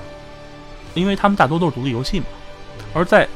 [0.95, 2.25] 因为他们大多都是独立游戏嘛，
[2.93, 3.27] 而在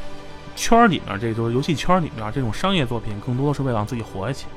[0.56, 4.48] 圈儿里面，这就是游戏圈儿里面这种商业作品，更多的是为了让自己活下去。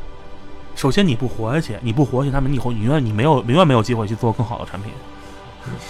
[0.80, 4.90] 首先你不活下去，你不活下去，他们以后你永远你没有永远没有机会去做更好的产品。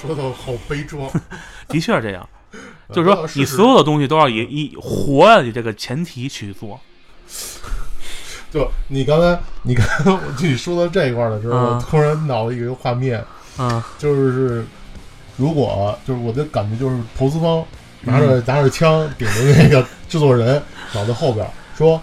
[0.03, 1.09] 说的好悲壮。
[1.68, 2.29] 的确是这样，
[2.92, 6.81] 就是说你所有的东西都要以以活下去这个前提去做。
[8.53, 13.24] 就你刚才，你刚才我听你说到这一块的时候，嗯我突然脑子里有一个画面，
[13.59, 14.66] 嗯就是
[15.37, 17.64] 如果就是我的感觉就是投资方
[18.00, 20.61] 拿嗯着、拿着枪顶着那个制作人
[20.92, 21.48] 脑袋后边
[21.79, 22.03] 说，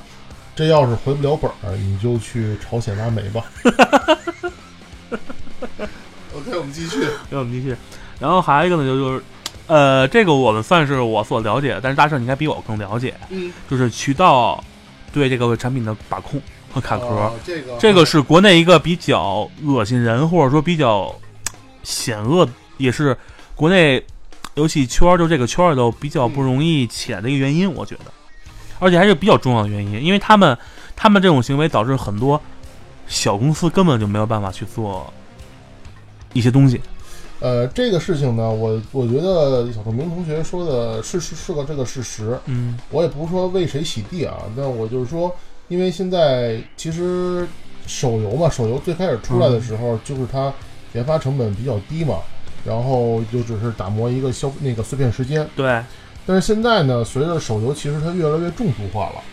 [0.58, 3.46] 这要是回不了本儿，你就去朝鲜挖煤吧。
[6.36, 7.02] OK，我们继续。
[7.30, 7.78] 让我们继续。
[8.20, 9.24] 然后还有一个呢，就就是，
[9.68, 14.64] 呃，这个我们算是我所了解的，但是大圣你应该比我更了解，嗯，就是渠道
[15.14, 16.42] 对这个产品的把控
[16.74, 17.06] 和卡壳。
[17.06, 21.14] 哦这个这个是国内一个比较恶心人，或者说比较
[21.84, 23.16] 险恶，也是
[23.54, 24.04] 国内
[24.56, 28.06] 游戏圈儿就这个圈儿里头比较不容易起来的一个原因，我觉得，
[28.80, 30.58] 而且还是比较重要的原因，因为他们
[30.96, 32.42] 他们这种行为导致很多
[33.08, 35.12] 小公司根本就没有办法去做
[36.34, 36.82] 一些东西。
[37.40, 45.32] 呃，这个事情呢，我我觉得小透明同学说的是是是个这个事实，嗯我也不是说为谁洗地啊，但我就是说，
[45.68, 47.48] 因为现在其实
[47.86, 50.52] 手游嘛，手游最开始出来的时候，就是它
[50.94, 52.16] 研发成本比较低嘛，
[52.66, 55.48] 然后就只是打磨一个消那个碎片时间。
[55.56, 55.80] 对，
[56.28, 59.24] 但是现在呢，随着手游其实它越来越重度化了，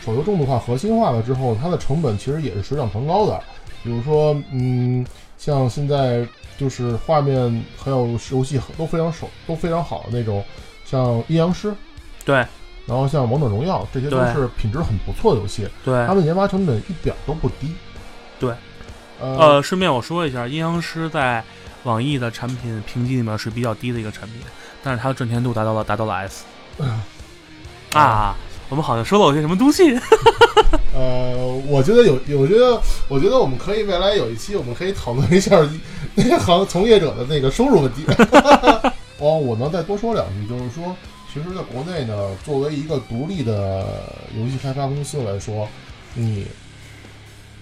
[0.00, 3.42] 手游重度化、核心化了之后，它的成本其实也是水涨船高的。
[3.82, 5.04] 比如说，嗯，
[5.36, 10.44] 像现在就是画面还有游戏都非常手都非常好的那种，
[10.84, 11.74] 像阴阳师，
[12.24, 12.36] 对
[12.86, 17.74] 然后像王者荣耀，这些都是品质很不错的游戏，对他，们研发成本一点都不低。
[18.40, 18.52] 对，
[19.20, 21.42] 呃，呃，顺便我说一下，阴阳师在
[21.82, 24.40] 网易的产品评级里面是比较低的一个产品，
[24.88, 26.44] 但是它的赚钱度达到了达到了 S。
[27.92, 28.34] 啊，
[28.70, 29.94] 我们好像说了有些什么东西。
[30.96, 35.60] 呃，我觉得有，我觉得，我觉得我们可以未来有一期，我们可以讨论一下
[36.14, 38.02] 那些行从业者的那个收入问题。
[39.20, 40.96] 哦，我能再多说两句，就是说，
[41.30, 43.84] 其实在国内呢，作为一个独立的
[44.34, 45.68] 游戏开发公司来说，
[46.14, 46.46] 你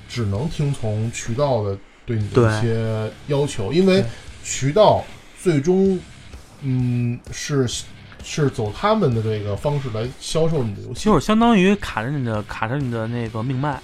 [0.09, 4.05] 只能听从渠道的对你的一些要求，因为
[4.45, 5.03] 渠道
[5.43, 5.99] 最终，
[6.63, 7.69] 嗯，是
[8.25, 11.05] 是走他们的这个方式来销售你的游戏。
[11.05, 13.81] 就是相当于卡着你的卡着你的那个命脉，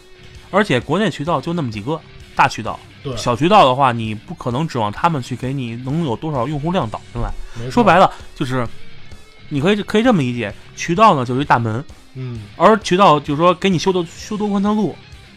[0.50, 2.00] 而且国内渠道就那么几个
[2.34, 7.30] 大渠道，对，小渠道的话，你不可能指望他们去给你能有多少用户量导进来。
[7.70, 8.66] 说白了就是，
[9.48, 14.96] 你可以可以这么理解，渠道呢就是一大门，嗯，而渠道就是说给你修多修多宽的路，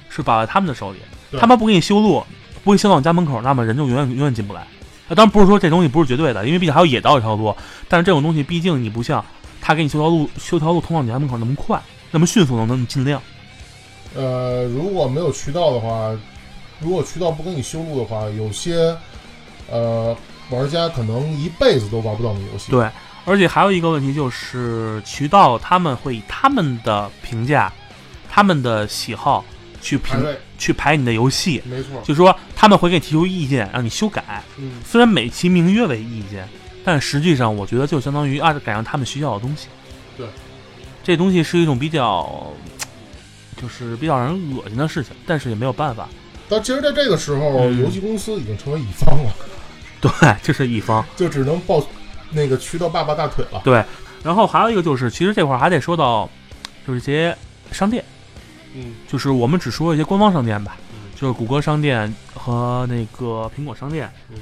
[0.09, 0.99] 是把在他们的手里，
[1.37, 2.23] 他们不给你修路，
[2.63, 4.65] 不会修到你家门口，那么人就永远永远进不来。
[5.07, 7.55] 那当然不是说这东西不是绝对的，因为毕竟还有野道这条路，
[7.87, 9.23] 但是这种东西毕竟你不像
[9.61, 13.21] 他给你修条路修条路通到你家门口那么快，那么迅速能那么尽量。
[14.15, 16.15] 呃，如果没有渠道的话，
[16.79, 18.95] 如果渠道不给你修路的话，有些
[19.69, 20.15] 呃
[20.49, 22.89] 玩家可能一辈子都玩不到你游戏。，对，
[23.25, 27.71] 而且还有一个问题就是渠道他们会以他们的评价、
[28.29, 29.43] 他们的喜好
[29.85, 30.19] 去评
[30.57, 32.01] 去排你的游戏，没错。
[32.01, 34.41] 就是说他们会给你提出意见，让你修改。
[34.57, 36.49] 嗯，虽然美其名曰为意见，
[36.83, 39.67] 但实际上我觉得就相当于按照改良他们需要的东西。
[40.17, 40.25] 对，
[41.03, 42.51] 这东西是一种比较，
[43.61, 46.09] 就是比较让人恶心的事情，但是也没有办法。
[46.49, 49.31] 但其实在这个时候，嗯游戏公司已经成为乙方了，
[50.01, 51.05] 对，这是乙方。
[51.15, 51.85] 就只能抱
[52.31, 53.61] 那个渠道爸爸大腿了。
[53.63, 53.83] 对，
[54.23, 56.27] 然后还有一个就是，其实这块儿还得说到，
[56.87, 57.37] 就是一些
[57.71, 58.03] 商店，
[58.75, 64.37] 嗯就是我们只说一些官方商店吧，嗯就是谷歌商店和那个苹果商店，嗯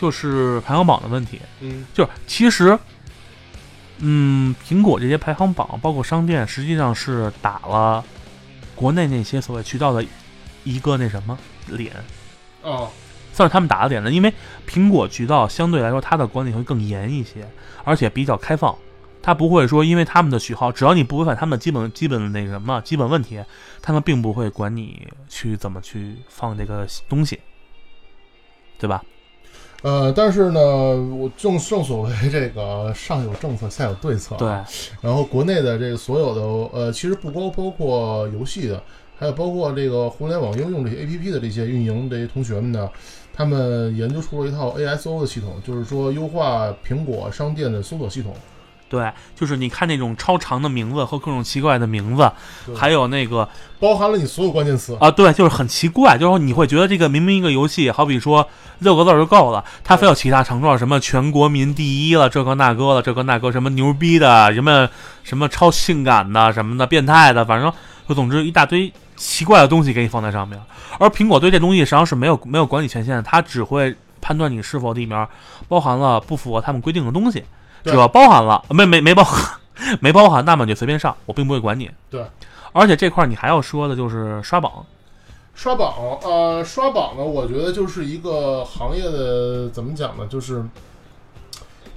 [0.00, 1.40] 就是排行榜的问题。
[1.60, 2.78] 嗯就是其实，
[3.98, 8.04] 嗯，苹果这些排行榜，包括商店，实际上是打了
[8.74, 10.04] 国内那些所谓渠道的
[10.64, 11.38] 一个那什么
[11.68, 11.92] 脸，
[12.62, 12.90] 哦，
[13.32, 14.10] 算是他们打的脸的。
[14.10, 14.32] 因为
[14.68, 17.48] 苹果渠道相对来说，它的管理会更严一些，
[17.84, 18.76] 而且比较开放。
[19.28, 23.38] 它不会说因为他们的喜好，只要你不违反他们基本基本的那个什么基本问题，
[23.82, 27.38] 他们并不会管你去怎么去放这个东西，
[28.78, 29.04] 对吧？
[29.82, 34.34] 呃，但是呢，我正正所谓这个上有政策，下有对策。
[34.36, 34.48] 对，
[35.02, 36.40] 然后国内的这个所有的
[36.72, 38.82] 呃，其实不光包括游戏的，
[39.18, 42.88] 还有包括这个互联网应用这些 APP 的这些运营这些同学们呢，
[43.34, 48.34] 他们研究出了一套 ASO 的系统，就是说优化苹果商店的搜索系统。
[48.88, 52.30] 对，就是你看那种超长的名字和各种奇怪的名字，
[52.74, 53.48] 还有那个
[53.78, 54.96] 包含了你所有关键词。
[55.00, 58.48] 啊，对，就是很奇怪，就是你会觉得这个明明一个游戏，好比说
[58.78, 64.88] 六个字儿就够了，它非要其他长状，什么全国民第一了，这个那个了，这个那个什么牛逼的，什么
[65.22, 67.70] 什么超性感的，什么的变态的，反正
[68.08, 70.58] 就总之一大堆奇怪的东西给你放在上面。
[70.98, 75.28] 而苹果对这东西实际上是没有没有管理权限的，它只会判断你是否里面
[75.68, 77.44] 包含了不符合他们规定的东西，
[77.84, 79.58] 只对要包含了，没没没包含，
[80.00, 81.90] 没包含，那么你就随便上，我并不会管你。
[82.10, 82.24] 对，
[82.72, 84.84] 而且这块儿你还要说的就是刷榜。
[85.54, 90.64] 刷榜，呃，刷榜呢，我觉得就是一个行业的怎么讲呢，就是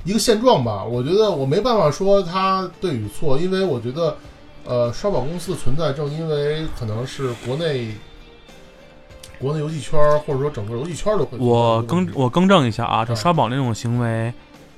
[0.04, 0.84] 一个现状吧。
[0.84, 4.18] 我觉得我没办法说它对与错，因为我觉得，
[4.66, 7.96] 呃，刷榜公司的存在，正因为可能是国内
[9.40, 11.38] 国内游戏圈或者说整个游戏圈都会。
[11.38, 14.34] 我更我更正一下啊，就嗯刷榜这种行为，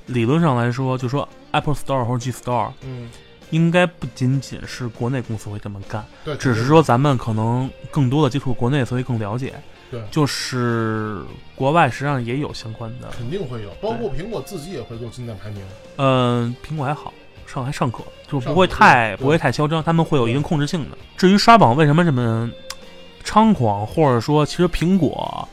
[0.06, 3.10] 理论上来说，就说 Apple Store 或者 G Store 嗯，
[3.50, 9.54] 应该不仅仅是国内公司会这么干，对，只是说咱们可能更多的接触国内，所以更了解。
[9.90, 11.22] 对就是
[11.54, 15.62] 国外实际上也有相关的，肯定会有，包括苹果自己也会做金蛋排名。
[15.98, 17.12] 嗯，苹果还好，
[17.46, 20.96] 上还尚可，就不会太不会太嚣张，他们会有一定控制性的。
[21.16, 22.50] 至于刷榜为什么这么
[23.24, 25.46] 猖狂，或者说其实苹果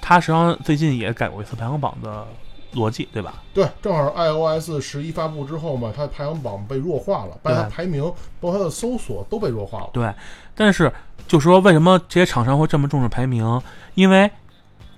[0.00, 2.26] 它实际上最近也改过一次排行榜的
[2.74, 3.42] 逻辑，对吧？
[3.54, 8.02] 对，正好 iOS 十一发布之后嘛，它的排行榜被弱化了，把它排名
[8.40, 9.90] 包括它的搜索都被弱化了。
[9.92, 10.12] 对，
[10.54, 10.92] 但是
[11.26, 13.60] 就说为什么这些厂商会这么重视排名？
[13.94, 14.30] 因为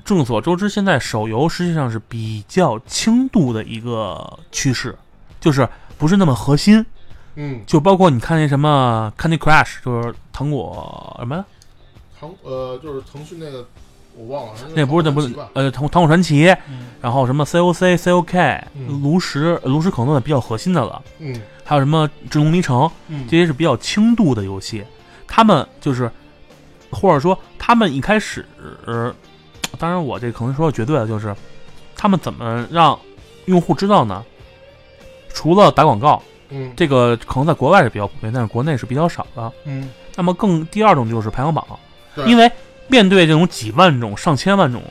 [0.04, 4.96] 众所周知，现在手游实际上是比较轻度的一个趋势，
[5.40, 6.84] 就是不是那么核心。
[7.36, 11.44] 嗯，就包括你看那什么 Candy Crush，就是糖果什么，
[12.18, 13.64] 糖呃就是腾讯那个
[14.20, 15.34] 我忘了，那不是那不是？
[15.54, 24.84] 呃唐唐古传奇，嗯然后什么 COC、COK、嗯炉石，炉石可能算比较核心的了，嗯还有什么智龙迷城，嗯这些是比较轻度的游戏，
[25.26, 26.10] 他们就是，
[26.90, 28.46] 或者说他们一开始，
[28.86, 29.14] 呃
[29.78, 31.34] 当然我这可能说的绝对了，就是
[31.96, 32.98] 他们怎么让
[33.46, 34.22] 用户知道呢？
[35.32, 39.50] 除了打广告，嗯这个可能在国外是比较普遍，但是国内是比较少的。
[39.64, 41.64] 嗯，那么更第二种就是排行榜，
[42.14, 42.50] 对因为
[42.90, 44.82] 面对这种几万种、上千万种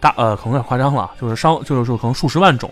[0.00, 2.70] 大呃，可能有点夸张了，就是上就是说可能数十万种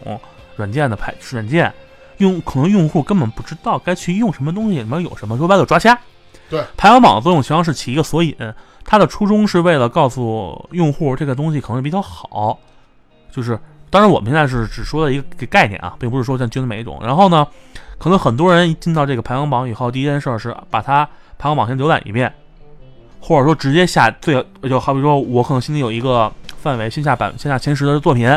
[0.56, 1.72] 软件的排软件，
[2.18, 5.98] 用可能用户根本不知道该去用什么东西，里面有什么，说白了抓瞎。
[6.50, 8.36] 对，排行榜的作用实际上是起一个索引，
[8.84, 12.58] 它的初衷是为了告诉用户这个东西可能比较好，
[13.32, 17.00] 就是当然我们现在是只说了一个概念啊，并不是说像均每一种。
[17.02, 17.46] 然后呢，
[17.98, 22.32] 可能很多人一进到这个排行榜以后，第一件事是把它排行榜先浏览一遍，
[23.26, 24.34] 或者说直接下最
[24.68, 28.28] 就好比说我可能心里有一个范围，先下版先下前十的作品，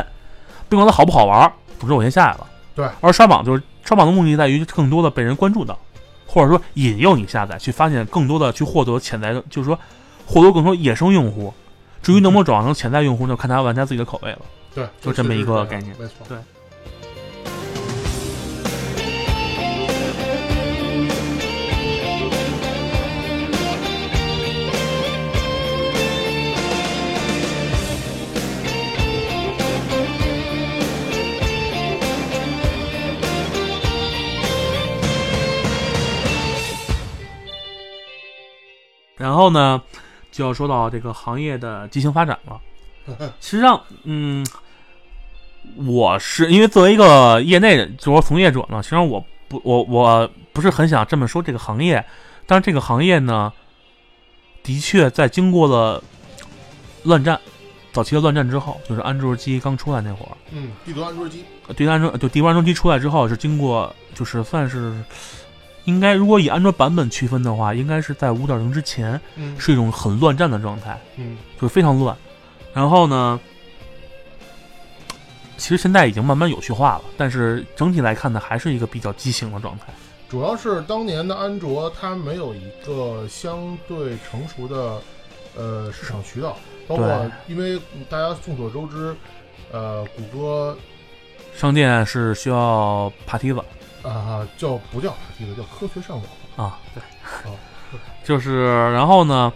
[0.69, 2.47] 不管它好不好玩，总之我先下来了。
[2.73, 5.77] 对，而刷榜就是刷榜的目的在于更多的被人关注到，
[6.25, 9.77] 或者说引诱你下载，去发现更多的去获得潜在的，就是说
[10.25, 11.53] 获得更多野生用户。
[12.01, 14.39] 至于能不能转化成潜在用户，就看他玩家自己的口味了。
[14.73, 16.25] 对，就这么一个概念没错。
[16.29, 16.37] 对
[39.17, 39.81] 然后呢，
[40.31, 42.59] 就要说到这个行业的畸形发展了。
[43.39, 44.45] 实际上，嗯，
[45.85, 52.05] 我是因为作为一个业内人，就是说从业者呢，实际上我不，我我不是很想这么说这个行业，
[52.45, 53.51] 但是这个行业呢，
[54.61, 56.03] 的确在经过了
[57.03, 57.39] 乱战，
[57.93, 61.45] 早期的乱战之后，就是安卓机刚出来那会儿，嗯，地图安卓机，
[61.75, 64.93] 对安卓就低端安卓机出来之后，是经过就是算是
[65.87, 72.15] 应该如果以安卓版本区分的话，应该是在五点零之前嗯是一种很乱战的状态，嗯就是非常乱。
[72.73, 73.39] 然后呢，
[75.55, 79.85] 其实现在已经慢慢有序化了，但是整体来看呢，还是一个比较畸形的状态。
[80.29, 85.01] 主要是当年的安卓它没有一个相对成熟的
[85.55, 87.79] 呃市场渠道，包括因为
[88.09, 89.15] 大家众所周知，
[89.71, 90.77] 呃，谷歌
[91.55, 93.63] 商店是需要爬梯子
[94.07, 96.67] 啊、叫不叫爬梯子，叫科学上网。
[96.67, 97.01] 啊，对
[97.51, 97.55] 啊，
[98.23, 99.51] 就是然后呢，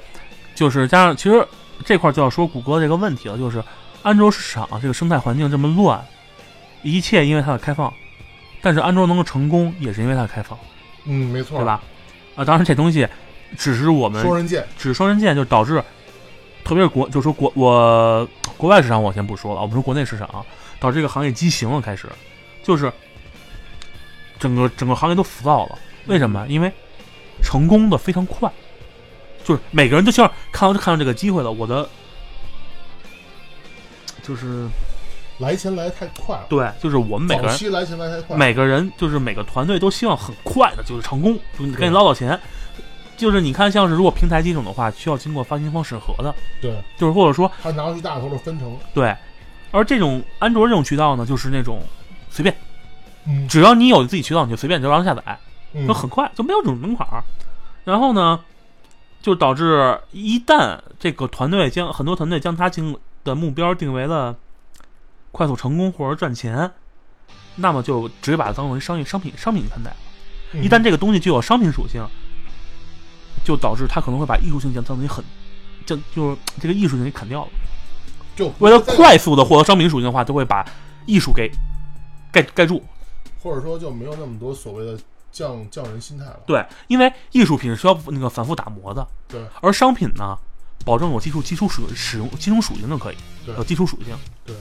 [0.53, 1.47] 就是加上其实
[1.85, 3.63] 这块就要说谷歌这个问题了，就是
[4.03, 6.03] 安卓市场这个生态环境这么乱，
[6.83, 7.91] 一切因为它的开放，
[8.61, 10.57] 但是安卓能够成功也是因为它的开放，
[11.05, 11.65] 嗯，没错，对？
[11.65, 11.81] 吧？
[12.35, 13.07] 啊，当然这东西
[13.57, 15.83] 只是我们双刃剑，只是双刃剑，就导致，
[16.63, 18.27] 特别是国，就说国我
[18.57, 20.45] 国外市场我先不说了，我们说国内市场，
[20.79, 22.07] 导致这个行业畸形了，开始
[22.63, 22.91] 就是
[24.41, 25.79] 整个整个行业都浮躁了。
[26.07, 26.45] 为什么？
[26.49, 26.69] 因为
[27.41, 28.51] 成功的非常快，
[29.45, 31.87] 就是每个人都希望看到看到这个机会了，我的
[34.23, 34.67] 就是
[35.37, 42.37] 来钱来太快了，对，就是我们每个人来钱来太快，每个人就是每个团队都希望很快的就是成功，就你赶紧捞到钱。
[43.17, 49.15] 就是你看，像是如果平台这种的话，需要经过发行方审核的，对，就是或者说他拿出一大头的分成，对，
[49.69, 51.83] 而这种安卓这种渠道呢，就是那种
[52.31, 52.55] 随便，
[53.25, 55.39] 嗯，只要你有自己渠道，你就随便就让它下载，
[55.73, 57.23] 嗯就很快，就没有这种门槛儿。
[57.83, 58.39] 然后呢，
[59.21, 64.35] 就导致一旦这个团队将很多团队将他定的目标定为了
[65.31, 66.71] 快速成功或者赚钱，
[67.55, 69.91] 那么就直接把它当为商业商品商品看待。
[69.91, 72.05] 了一旦这个东西具有商品属性，
[73.43, 75.23] 就导致它可能会把艺术性降降低很，
[75.85, 77.49] 降就是这个艺术性给砍掉了。
[78.35, 80.65] 就为了快速的获得商品属性的话，就会把
[81.05, 81.49] 艺术给
[82.31, 82.83] 盖盖住。
[83.41, 84.97] 或者说就没有那么多所谓的
[85.31, 90.37] 匠匠人心态了，对，因为艺术品是需要那个反复打磨的，对，而商品呢，
[90.85, 93.15] 保证有技术基础属使用基础属性就可以，
[93.45, 93.55] 对。
[93.55, 94.15] 有基础属性。
[94.45, 94.55] 对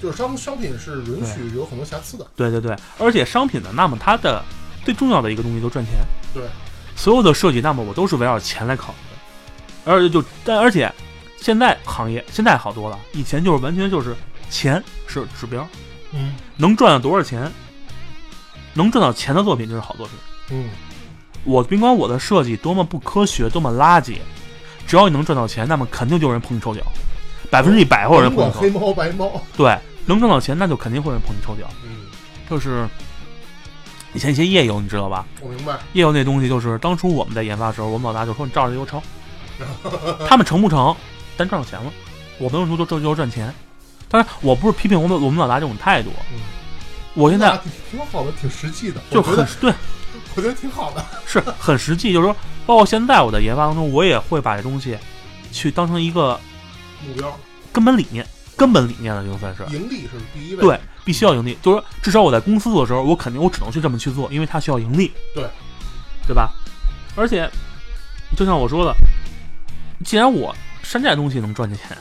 [0.00, 4.44] 就是商商品是允许有很多瑕疵的，对对对，而且商品呢，那么它的
[4.84, 5.94] 最重要的一个东西就是赚钱。
[6.34, 6.42] 对，
[6.94, 8.98] 所有的设计，那么我都是围绕钱来考虑
[9.84, 10.92] 的，而且就但而且
[11.40, 14.14] 现在行业现在好多了，以前就是完全就是
[14.50, 15.66] 钱是指标，
[16.12, 16.34] 嗯。
[16.58, 17.50] 能赚到多少钱，
[18.76, 20.14] 能赚到钱的作品就是好作品。
[20.52, 20.70] 嗯，
[21.44, 24.18] 我甭管我的设计多么不科学，多么垃圾，
[24.86, 26.82] 只要你能赚到钱，那么肯定就有人捧你臭脚，
[27.50, 28.78] 百分之一百会有人捧你臭。
[28.78, 31.68] 猫白猫，对，能赚到钱，那就肯定会有人捧你臭脚。
[31.84, 32.06] 嗯，
[32.48, 32.86] 就是
[34.14, 35.26] 以前一些页游，你知道吧？
[35.40, 39.02] 我明白，页游那东西就是当初我们在研发的时候，我们老大就说你照着邮抄，
[40.28, 40.94] 他们成不成，
[41.36, 41.92] 但赚到钱了，
[42.38, 43.52] 我们说就这就是赚钱。
[44.08, 46.38] 当然，我不是批评我们我们老大这种态度，嗯
[47.16, 49.72] 我现在挺挺好的，挺实际的，就很对，
[50.36, 52.36] 我觉得挺好的，是很实际，就是说，
[52.66, 54.98] 包括现在我在研发当中，我也会把这东西
[55.50, 56.38] 去当成一个
[57.06, 57.34] 目标
[57.72, 61.56] 根本理念，根本理念了，就算是盈利是第一位，对，必须要盈利。
[61.62, 65.48] 就是说，至少我在公司做的时候，我肯定我只能去这么去做，因为它需要盈利，对，
[66.26, 66.52] 对吧？
[67.16, 67.50] 而且，
[68.36, 68.94] 就像我说的，
[70.04, 71.96] 既然我山寨东西能赚钱，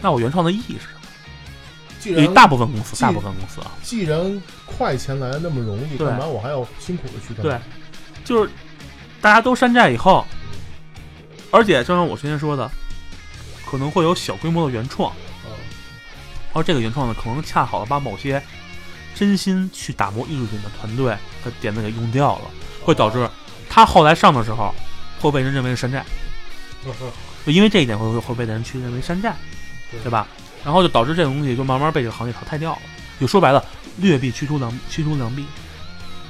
[0.00, 1.00] 那我原创的意义是什么？
[2.02, 6.08] 既然对于大部分公司，大部分公司啊，既然快钱来的那么容易，对。
[6.08, 7.42] 干嘛我还要辛苦的去干？
[7.42, 7.60] 对，
[8.24, 8.50] 就是
[9.20, 10.26] 大家都山寨以后，
[11.52, 12.68] 而且就像我之前说的，
[13.64, 15.12] 可能会有小规模的原创。
[15.44, 15.50] 嗯，
[16.52, 18.42] 而这个原创呢，可能恰好的把某些
[19.14, 22.50] 真心去打磨艺术品的团队的点子给用掉了，
[22.82, 23.30] 会导致
[23.70, 24.74] 他后来上的时候
[25.20, 26.04] 会被人认为是山寨，
[27.46, 29.36] 就因为这一点会会被人去认为山寨，
[29.92, 30.00] 对。
[30.00, 30.26] 对吧？
[30.64, 32.78] 然后就导致这种东西就慢慢被这个行业淘汰掉了。
[33.20, 33.64] 就说白了，
[33.98, 35.44] 劣币驱逐良驱逐良币。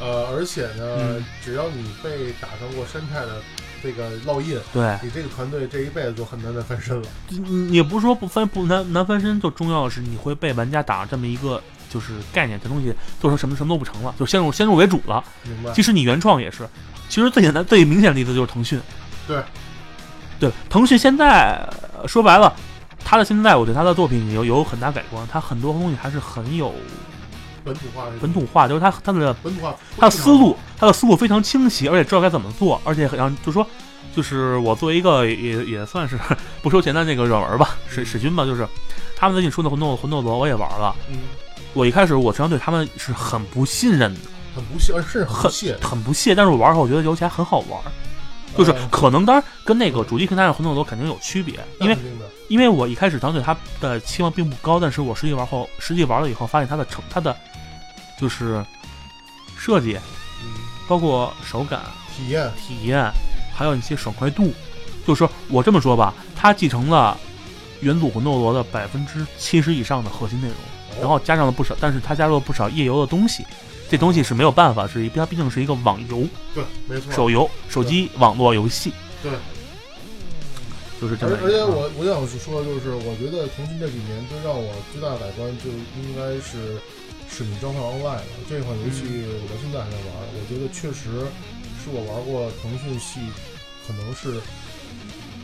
[0.00, 3.40] 呃，而且呢，嗯只要你被打上过山寨的
[3.82, 7.08] 这个烙印，对，你这个团队这一辈子就很难再翻身了。
[7.28, 15.22] 你也不是说不翻不难难翻身，就重要的是你会被玩家打上这么一个就是概念，这东西做成什么什么都不成了，就先入先入为主了。
[15.44, 15.70] 明白？
[15.72, 16.68] 即使你原创也是。
[17.08, 18.80] 其实最简单、最明显的例子就是腾讯。
[19.28, 19.40] 对，
[20.40, 21.64] 对，腾讯现在
[21.96, 22.52] 呃说白了，
[23.04, 26.74] 他的现在我对他的作品有有很大改观，他很多东西还是很有
[27.64, 33.66] 本土化本土化，就是他他的本土化，他的思路，他的思路非常清晰，而且知道该怎么做，而且很让就说。
[34.14, 36.18] 就是我作为一个也也算是
[36.60, 38.68] 不收钱的那个软文吧，水水军吧，就是
[39.16, 40.94] 他们最近出的魂斗魂斗罗我也玩了。
[41.08, 41.20] 嗯，
[41.72, 44.20] 我一开始我实际上对他们是很不信任的，
[44.54, 45.78] 很不屑，而甚至很不屑。
[45.80, 47.80] 很不屑，但是我玩后我觉得游戏还很好玩，
[48.54, 51.96] 就是呃可能当然跟那个主机平台上魂斗罗肯定有区别，因为
[52.48, 57.36] 因为我一开始当时对它的期望并不高，但是我实际玩后实际玩了以后，发现它的成它的
[58.20, 58.64] 就是
[59.56, 59.98] 设计，
[60.42, 60.48] 嗯，
[60.88, 61.80] 包括手感、
[62.14, 62.50] 体验。
[62.56, 63.10] 体验，
[63.54, 64.52] 还有一些爽快度，
[65.06, 67.16] 就是说我这么说吧，它继承了
[67.80, 70.56] 元祖魂斗罗的百分之七十以上的核心内容，
[71.00, 73.44] 然后加上了不少，但是它加入了不少页游的东西。
[73.90, 77.12] 这东西是没有办法，是一它毕竟是一个网游、对，没错。
[77.12, 78.90] 手游、手机网络游戏，
[79.22, 79.30] 对，
[81.02, 81.34] 就是这么。
[81.34, 85.66] 而而且我我想说的就是，我觉得腾讯这几年最让我最大的改观，就
[85.98, 86.78] 应该是
[87.28, 88.22] 《使命召唤 Online》了。
[88.48, 91.26] 这款游戏我到现在还在玩，我觉得确实
[91.82, 93.18] 是我玩过腾讯系
[93.84, 94.38] 可能是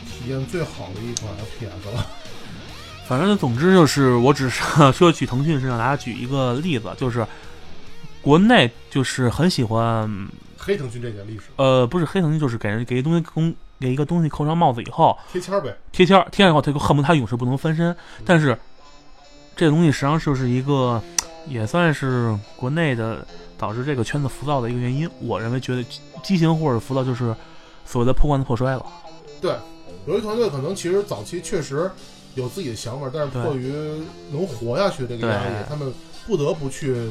[0.07, 2.07] 体验最好的一款 FPS 了。
[3.05, 7.25] 反正总之就是，我只是说举腾讯身上，大家举一个例子，就是
[8.21, 10.07] 国内就是很喜欢，
[10.55, 17.95] 黑腾讯这点历史呃，不是黑腾讯，就是给人给一东西公给一个东西扣上帽子以后，贴签儿呗，贴签儿，贴上以后他就恨不得他永世不能翻身。
[18.25, 18.57] 但是
[19.55, 21.01] 这个东西实际上就是一个，
[21.47, 23.25] 也算是国内的
[23.57, 25.09] 导致这个圈子浮躁的一个原因。
[25.21, 25.83] 我认为觉得
[26.23, 27.35] 畸形或者浮躁就是
[27.85, 28.85] 所谓的破罐子破摔了。
[29.41, 29.55] 对，
[30.05, 31.89] 有些团队可能其实早期确实
[32.35, 33.71] 有自己的想法，但是对迫于
[34.31, 35.93] 能活下去这个压力，他们
[36.27, 37.09] 不得不去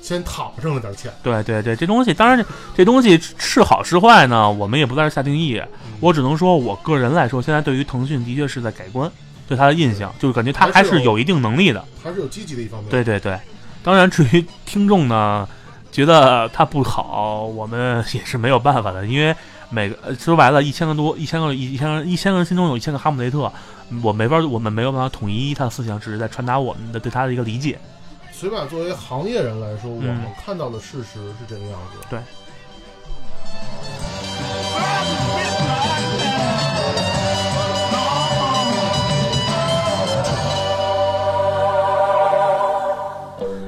[0.00, 1.12] 先躺挣了点钱。
[1.22, 2.44] 对对对，这东西当然这
[2.76, 5.60] 这东西是好是坏呢，我们也不在这下定义。
[6.00, 9.10] 我只能说我个人来说，现在对于腾讯的确是在改观，
[9.46, 11.84] 对他的印象，就是感觉他还还是有一定能力的。
[12.02, 12.90] 还是有积极的一方面。
[12.90, 13.38] 对对对，
[13.82, 15.46] 当然至于听众呢，
[15.92, 19.34] 觉得他不好，我们也是没有办法的，因为
[19.68, 23.52] 每个呃说白了，一千个多，一千个一一千个一千个人心中有一千个哈姆雷特，
[24.02, 27.78] 我没法，我们没有办法统一他的思想，只是在传达我们的对他的一个理解。
[28.40, 31.98] 起码作为行业人来说，我嗯们看到的事实是这个样子。
[32.08, 32.18] 对。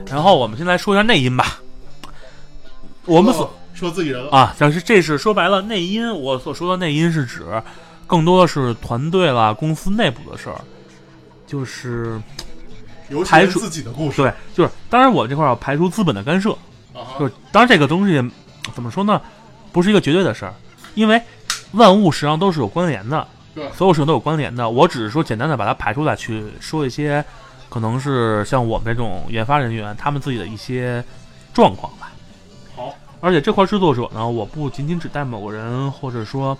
[0.07, 1.61] 然后我们先来说一下内因吧。
[3.05, 3.43] 我们所
[3.75, 7.63] 说说自己人了，啊，但是这是说白了，内因我所说的内因是指
[8.07, 10.59] 更多的是团队啦、公司内部的事儿，
[11.47, 12.19] 就是
[13.25, 14.23] 排除是自己的故事。
[14.23, 16.53] 对，就是当然我这块儿要排除资本的干涉，
[16.95, 18.23] 啊就是当然这个东西
[18.75, 19.21] 怎么说呢，
[19.73, 20.55] 不是一个绝对的事儿，
[20.95, 21.21] 因为
[21.73, 24.69] 万物实际上都是有关联的，对所有事情都有关联的。
[24.69, 27.25] 我只是说简单的把它排出来，去说一些
[27.69, 31.03] 可能是像我们这种研发人员他们自己的一些
[31.55, 32.13] 状况吧。
[32.77, 36.57] 好，而且这块制作者呢，我不仅仅只带某个人或者说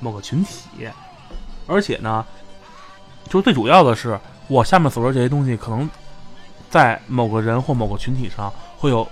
[0.00, 0.88] 某个群体，
[1.66, 2.24] 而且呢，
[3.28, 4.18] 就是最主要的是，
[4.48, 5.88] 我下面所说这些东西，可能
[6.70, 9.06] 在某个人或某个群体上会有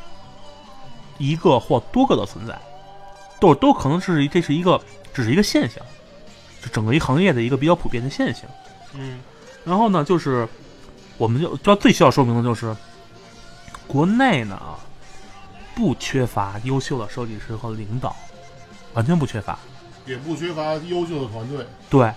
[1.18, 2.58] 一个或多个的存在，
[3.40, 4.80] 都都可能是这是一个
[5.14, 5.82] 只是一个现象，
[6.60, 8.44] 是整个一行业的一个比较普遍的现象。
[8.94, 9.20] 嗯，
[9.64, 10.46] 然后呢，就是
[11.16, 12.76] 我们就就要最需要说明的就是，
[13.86, 14.60] 国内呢
[15.74, 18.14] 不缺乏优秀的设计师和领导，
[18.92, 19.58] 完全不缺乏。
[20.04, 21.64] 也不缺乏优秀的团队。
[21.88, 22.14] 对，嗯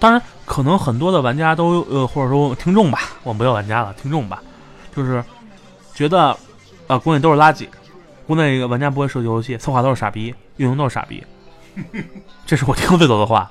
[0.00, 4.42] 当然可能很多的玩家都呃或者说听众吧，我们不要玩家了，听众吧，
[4.94, 5.22] 就是
[5.94, 6.36] 觉得
[6.86, 7.66] 啊、国内都是垃圾，
[8.26, 11.24] 国内玩家不会设计游戏，策划都是傻逼，运营都是傻逼，
[12.44, 13.50] 这是我听过最多的话，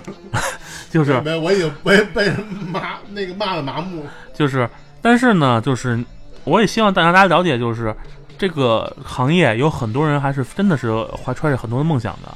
[0.90, 2.38] 就是没，我已经被被人
[2.70, 4.04] 麻那个骂的麻木。
[4.34, 4.68] 就是，
[5.00, 6.04] 但是呢，就是
[6.44, 7.94] 我也希望大家大家了解，就是
[8.36, 10.92] 这个行业有很多人还是真的是
[11.24, 12.34] 怀揣着很多的梦想的，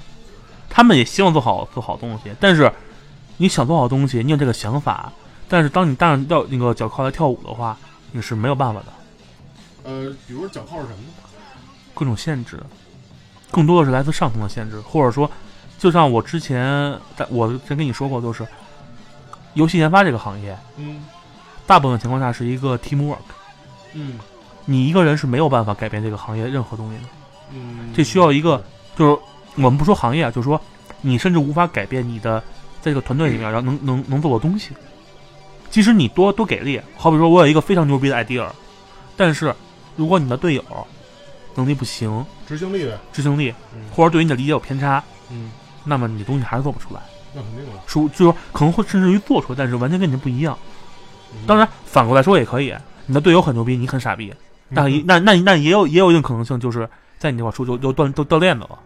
[0.70, 2.70] 他们也希望做好做好东西，但是
[3.36, 5.12] 你想做好东西，你有这个想法，
[5.48, 7.76] 但是当你搭上跳那个脚铐来跳舞的话，
[8.12, 8.86] 你是没有办法的，
[9.84, 11.12] 呃，比如说脚铐是什么呢？
[11.94, 12.60] 各种限制，
[13.50, 15.30] 更多的是来自上层的限制，或者说，
[15.78, 18.46] 就像我之前在我之前跟你说过，就是
[19.54, 21.04] 游戏研发这个行业，嗯
[21.66, 23.16] 大部分情况下是一个 teamwork。
[23.92, 24.18] 嗯
[24.64, 27.08] 你一个人是没有办法改变这个行业任何东西的，
[27.52, 28.64] 嗯，这需要一个，
[28.96, 29.20] 就是
[29.56, 30.60] 我们不说行业啊，就是说
[31.00, 32.42] 你甚至无法改变你的
[32.84, 34.72] 在这个团队里面，然后能能能做的东西。
[35.70, 38.46] 即使你多多给力，好比说我有一个非常牛逼的 idea，
[39.16, 39.54] 但是
[39.96, 40.62] 如果你的队友
[41.54, 42.92] 能力不行，执行力呗。
[43.10, 45.50] 执行力嗯或者对你的理解有偏差，嗯，
[45.82, 47.00] 那么你的东西还是做不出来。
[47.32, 47.80] 那肯定的。
[47.86, 50.56] 说就是说可能会甚至于做出来，但是完全跟你不一样。
[51.32, 52.74] 嗯当然反过来说也可以，
[53.06, 54.32] 你的队友很牛逼，你很傻逼，
[54.68, 58.78] 那嗯那那那也有也有一定可能性，就是在你这块出就就断就掉链子了。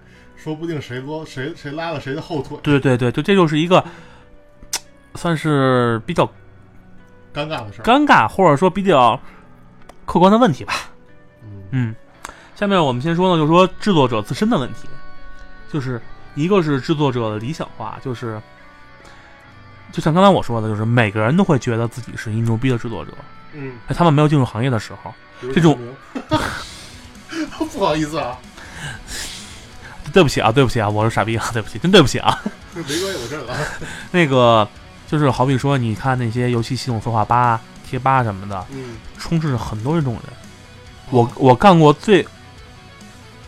[0.42, 3.84] 说不定谁多谁谁拉了谁的后腿，对对对，就这就是一个
[5.16, 6.24] 算是比较
[7.34, 7.84] 尴尬的事儿。
[7.84, 9.20] 尴尬或者说比较
[10.06, 10.74] 客观的问题吧。
[11.42, 11.62] 嗯。
[11.72, 11.94] 嗯，
[12.54, 14.88] 下面我们先说呢，就是说制作者自身的问题，
[15.72, 16.00] 就是
[16.34, 18.40] 一个是制作者的理想化，就是
[19.92, 23.12] 就像刚才我说的，就是每个人都会觉得自己是一牛逼的制作者，
[23.54, 25.12] 嗯，在他们没有进入行业的时候，
[25.52, 25.78] 这种
[27.72, 28.38] 不好意思啊，
[30.12, 32.40] 对不起啊，对不起啊，我是傻逼啊， 对不起，真对不起啊。
[32.74, 33.56] 没关系，我这儿了。
[34.10, 34.66] 那个
[35.06, 40.22] 就是好比说，你看那些游戏系统策划吧、贴吧什么的，嗯充斥着很多这种人。
[41.10, 42.26] 我我干过最，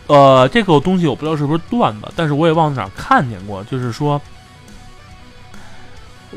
[0.07, 4.19] 呃，这个东西我不知道是不是段子，但是我也忘了哪儿看见过，就是说，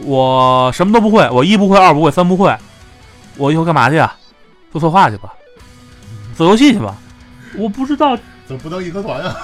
[0.03, 2.55] 我什么都不会，我一不会，二不会，三不会，
[3.37, 4.15] 我以后干嘛去啊？
[4.71, 5.33] 做策划去吧，
[6.37, 6.97] 做游戏去吧。
[7.57, 8.17] 我不知道
[8.47, 9.37] 怎么不当义和团啊？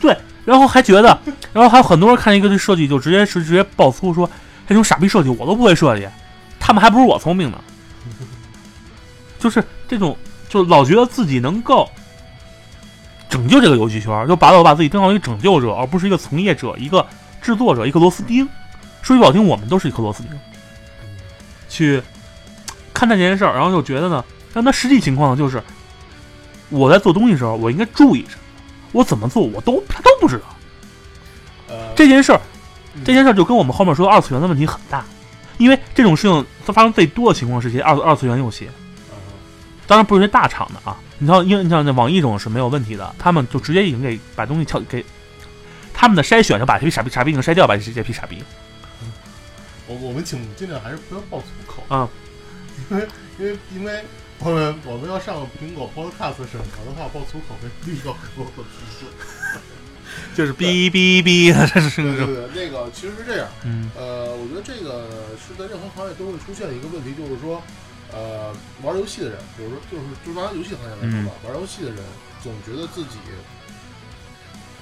[0.00, 1.18] 对然后还觉得，
[1.52, 4.28] 然后还有很多人看一个这设计就直接是直接爆粗说，
[4.66, 6.08] 这种傻逼设计我都不会设计，
[6.58, 7.58] 他们还不如我聪明呢。
[9.38, 10.16] 就是这种，
[10.48, 11.88] 就老觉得自己能够
[13.28, 17.06] 拯救这个游戏圈，就把我把自己当成一个拯救者，而不是一个从业者、一个
[17.40, 18.48] 制作者、一个螺丝钉。
[19.02, 20.32] 说句不好听，我们都是一颗螺丝钉。
[21.68, 22.02] 去
[22.92, 24.22] 看待这件事儿，然后就觉得呢，
[24.52, 25.62] 但他实际情况呢，就是
[26.68, 28.39] 我在做东西的时候，我应该注意什么，
[28.92, 30.44] 我怎么做，我都他都不知道。
[31.68, 32.40] 呃，这件事儿，
[32.94, 33.04] 嗯。
[33.04, 35.04] 这件事儿就跟我们后面说的二次元的问题很大，
[35.58, 39.14] 因为这种事情它发生最多的情况是些二二次元游戏，啊
[39.86, 40.96] 当然不是些大厂的啊。
[41.18, 45.04] 你像因为你像那网易这种是没有问题的，他们就直接已经给把东西撬给
[45.92, 48.42] 他们的筛选就把这批傻逼傻逼已经筛掉，把这这批傻逼。
[49.86, 51.84] 我我们请尽量还是不要爆粗口。
[51.94, 52.08] 啊，
[52.90, 54.04] 因为因为因为
[54.42, 59.06] 我们我们要上苹果 Podcast 审核的话，爆粗口会立刻很多的提示。
[60.34, 63.90] 就是哔哔哔，这是对那种对对，那个其实是这样，嗯。
[63.96, 65.06] 呃，我觉得这个
[65.38, 67.62] 是在任何行业都会出现一个问题，就是说，
[68.12, 71.98] 呃，玩游戏的人，比如说就是就拿游戏行业来说吧，玩游戏的人
[72.42, 73.18] 总觉得自己，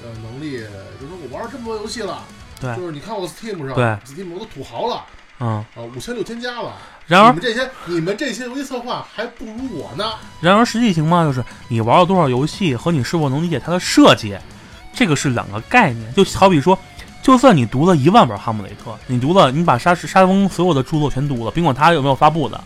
[0.03, 0.53] 呃，能力，
[0.99, 2.25] 就是说我玩了这么多游戏了，
[2.61, 2.75] 对。
[2.77, 3.85] 就是你看我 Steam 上，对
[4.15, 5.05] ，Steam 我都土豪了。
[5.41, 5.49] 嗯。
[5.49, 5.65] 啊，
[5.95, 6.75] 五千六千加吧。
[7.07, 10.13] 然而你们这些你们这些游戏策划还不如我呢。
[10.41, 14.37] 然而实际情况就是你玩了多少游戏和你是否能理解它的设计，
[14.93, 16.13] 这个是两个概念。
[16.13, 16.79] 就好比说，
[17.23, 22.63] 就算你读了一万本《哈姆雷特》，你读了，你把沙沙翁所有的著作全读了，甭管他有没有发布的，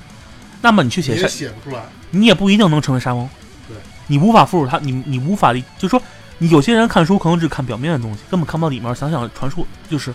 [0.61, 1.85] 那么你去写你也沙，写不出来。
[2.11, 3.29] 你也不一定能成为沙翁。
[3.69, 3.77] 对，
[4.09, 6.03] 你无法复制他，你你无法理，就是说，
[6.39, 10.13] 你有些人看书可能只看表面的东西，根本看不到里面想想传输，就是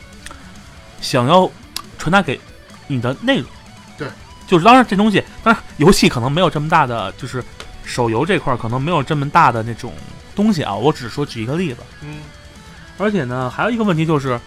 [0.99, 1.49] 想要
[1.97, 2.39] 传达给
[2.87, 3.47] 你的内容。
[3.97, 4.07] 对，
[4.47, 7.43] 就是当然这东西，当然游戏可能没有这么大的，就是
[7.83, 9.93] 手游这块儿可能没有这么大的那种
[10.35, 10.73] 东西啊。
[10.73, 12.19] 我只是说举一个例子，嗯，
[12.97, 14.39] 而且呢，还有一个问题就是，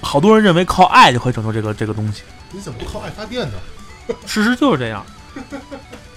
[0.00, 2.22] 好多人认为靠爱就可以拯救这个这个东西。
[2.50, 3.58] 你怎么不靠爱发电呢？
[4.26, 5.04] 事实就是这样，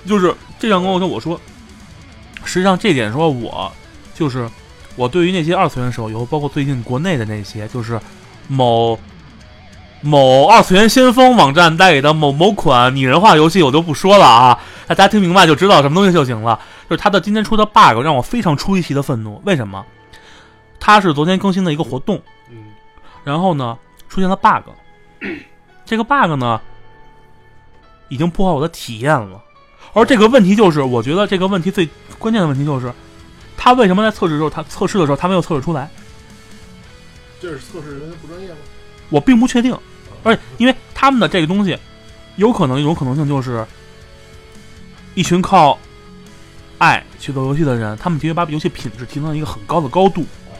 [0.05, 1.39] 就是这样跟我跟我说，
[2.43, 3.71] 实际上这点说我
[4.13, 4.49] 就是
[4.95, 7.99] 我对于那些二次元手游，包括最近国内的那些，就是
[8.47, 8.99] 某
[10.01, 16.59] 某二次元先锋网站代理的某某款拟人化游戏，我就不说了啊，大家听明白就知道什么东西就行了。
[16.87, 19.83] 就是它的今天出的 bug 让我非常出奇的愤怒，为什么？
[20.79, 22.21] 它是昨天更新的一个活动，
[22.51, 22.57] 嗯
[23.23, 23.75] 然后呢
[24.07, 24.69] 出现了 bug，
[25.83, 26.61] 这个 bug 呢
[28.09, 29.41] 已经破坏我的体验了。
[29.93, 31.89] 而这个问题就是，我觉得这个问题最
[32.19, 32.93] 关键的问题就是，
[33.57, 35.89] 他为什么在测试的时候，他测试的时候他没有测试出来？
[37.41, 38.57] 这是测试人员不专业吗？
[39.09, 39.77] 我并不确定。
[40.23, 41.77] 而且因为他们的这个东西，
[42.35, 43.65] 有可能一种可能性就是，
[45.13, 45.77] 一群靠
[46.77, 50.57] 爱去做游戏的人，他们的确把游戏品质提升到一个很高的高度，啊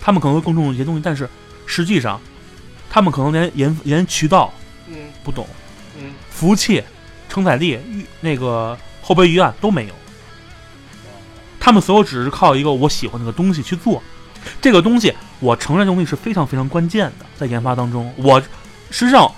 [0.00, 1.28] 他们可能会更注重一些东西，但是
[1.66, 2.20] 实际上，
[2.90, 4.52] 他们可能连连连渠道
[4.88, 5.46] 嗯不懂。
[5.98, 6.82] 嗯服务器、
[7.28, 9.94] 承载力、预那个后备预案都没有，
[11.58, 14.02] 他们所有只是靠一个我喜欢这个东西去做。
[14.60, 18.40] 这个东西，我承认这东西是非常非常关键的，在研发当中，我
[18.90, 19.30] 实际上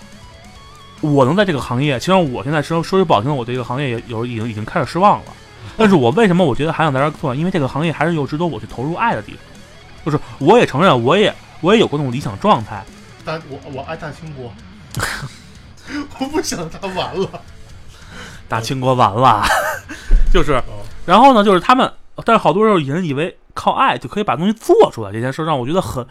[1.00, 5.32] 我能在这个行业，其实我现在说说句不好听的，我对这个行业也有已经已经开始失望了。
[5.76, 7.34] 但是我为什么我觉得还想在这儿做？
[7.34, 9.40] 因为这个行业还是有值得我去投入爱的地方。
[10.04, 12.82] 就是我也承认，我也我也有过那种理想状态，
[13.24, 14.52] 但我我爱大清国，
[16.18, 17.28] 我不想他完了。
[18.48, 19.44] 大清国完了，
[20.32, 21.92] 就是哦，然后呢，就是他们，
[22.24, 26.06] 但是好多人人以为靠爱就可以把东西做出来，这件事让我觉得很。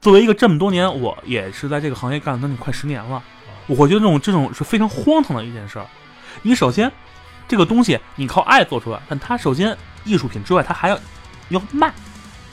[0.00, 3.22] 作为一个这么多年，我也是在这个行业干了将近快十年了，
[3.66, 5.86] 我会觉得这种这种是非常荒唐的一件事儿。
[6.40, 6.90] 你首先
[7.46, 10.98] 这个东西你靠爱做出来，但它首先艺术品之外，它还要
[11.50, 11.92] 要卖，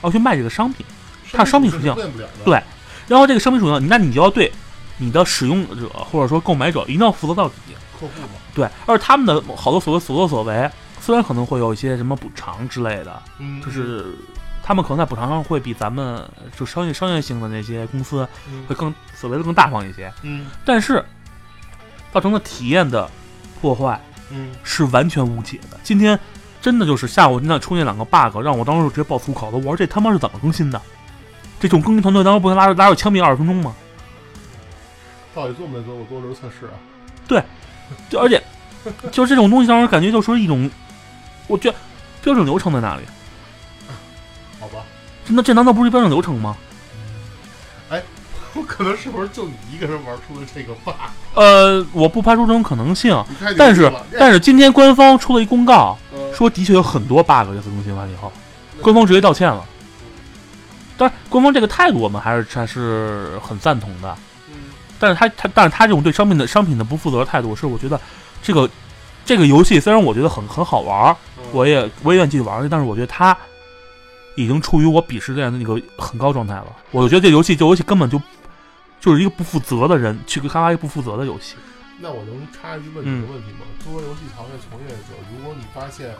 [0.04, 0.86] 要去卖这个商品。
[1.32, 1.96] 它商品属性。
[2.44, 2.62] 对
[3.08, 4.52] 然后这个商品属性，那你就要对
[4.98, 7.56] 你的使用者或者说购买者一定要负责到底。
[8.00, 10.70] 客户嘛，对，而他们的好多所谓所作所为，
[11.10, 14.14] 虽然可能会有一些什么补偿之类的，嗯，就是
[14.62, 16.24] 他们可能在补偿上会比咱们
[16.56, 21.04] 就商业商业性的那些公司嗯会更所谓的更大方一些，嗯但是
[22.14, 23.10] 造成的体验的
[23.60, 24.00] 破坏
[24.30, 25.80] 嗯是完全无解的。
[25.82, 26.20] 今天
[26.62, 29.58] 真的就是下午真的出现两个 bug，让我当时直接爆粗口了。
[29.58, 30.80] 我说这他妈是怎么更新的？
[31.60, 33.76] 这种更新团队当时不能拉着拉着枪毙二十分钟吗？
[35.34, 36.78] 到底做没做过多轮测试啊？
[37.28, 37.44] 对
[38.12, 38.40] 就而且
[39.12, 40.70] 就这种东西让人感觉就是一种，
[41.50, 41.76] 我觉得
[42.24, 43.02] 标准流程在哪里？
[44.58, 44.82] 好吧，
[45.26, 46.56] 真的这难道不是标准流程吗？
[48.56, 50.96] 我可能是不是就你一个人玩出了这个 bug？
[51.36, 53.24] 呃，我不排除这种可能性，
[53.56, 58.32] 但是但是今天官方出了一公告，呃说的确有很多 bug 这次更新完以后，
[58.82, 59.64] 官方直接道歉了。
[60.98, 64.18] 当然，官方这个态度我们还是还是很赞同的。
[64.48, 64.56] 嗯
[64.98, 68.02] 但是他他但是他这种对商品的商品的不负责态度，是我觉得
[68.42, 68.68] 这个
[69.24, 71.16] 这个游戏虽然我觉得很很好玩儿，
[71.52, 73.38] 我也我也愿意继续玩儿，但是我觉得它
[74.36, 76.76] 已经处于我鄙视链的那个很高状态了。
[76.92, 78.22] 我就觉得这游戏这游戏根本就
[79.00, 81.56] 就是一个不负责的人去开发一个不负责的游戏。
[82.00, 83.66] 那我能插一句问你嗯的问题吗？
[83.84, 86.16] 作为游戏行业从业者，如果你发现，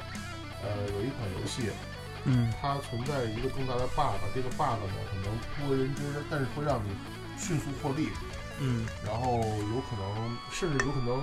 [0.62, 1.70] 呃，有一款游戏
[2.26, 6.90] 嗯它存在一个重大的 bug，这个 bug 呢可能不为人知，但是会让你
[7.38, 8.10] 迅速获利，
[8.60, 11.16] 嗯，然后有可能甚至有可能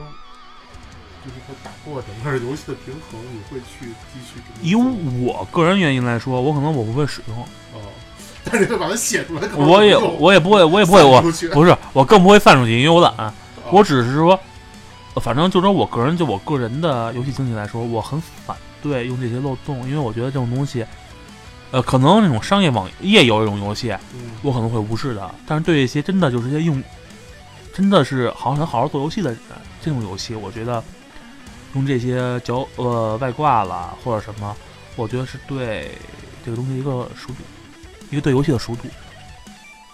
[1.27, 7.37] 就是说打破整个游戏的平衡，你会去继续以我个人原因来说，我可能我不会使用，
[7.75, 7.91] 哦，
[8.45, 11.21] 但是把它写出来，我也我也不会我也不会我
[11.53, 13.13] 不是我更不会散出去，因为我懒。
[13.19, 13.33] 哦
[13.73, 14.39] 我只是说，
[15.15, 20.87] 呃反正就说我个人就我个人的游戏经历来说，我很反对用这些漏洞，因为我觉得这种东西，
[21.73, 25.35] 呃，可能那种商业网页有这种游戏，嗯我可能会无视的。
[25.49, 26.81] 但是对一些真的就是一些用，
[27.75, 29.39] 真的是好好想好好做游戏的人，
[29.83, 30.81] 这种游戏，我觉得
[31.77, 34.57] 用这些脚呃外挂啦或者什么，
[34.97, 35.93] 我觉得是对
[36.45, 37.35] 这个东西一个熟读，
[38.11, 38.89] 一个对游戏的熟读。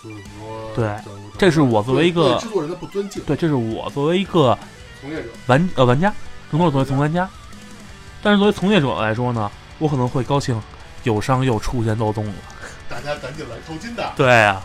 [0.02, 0.96] 就是说，对
[1.38, 4.56] 这是我作为一个对制作人的不尊敬，对，这是我作为一个
[5.00, 6.12] 从业者，玩呃玩家，
[6.50, 7.28] 更多的作为从玩家。
[8.22, 10.60] 但是作为从业者来说呢，我可能会高兴，
[11.02, 12.34] 友商又出现漏洞了。
[12.88, 14.12] 大家赶紧来抽筋的。
[14.16, 14.62] 对啊、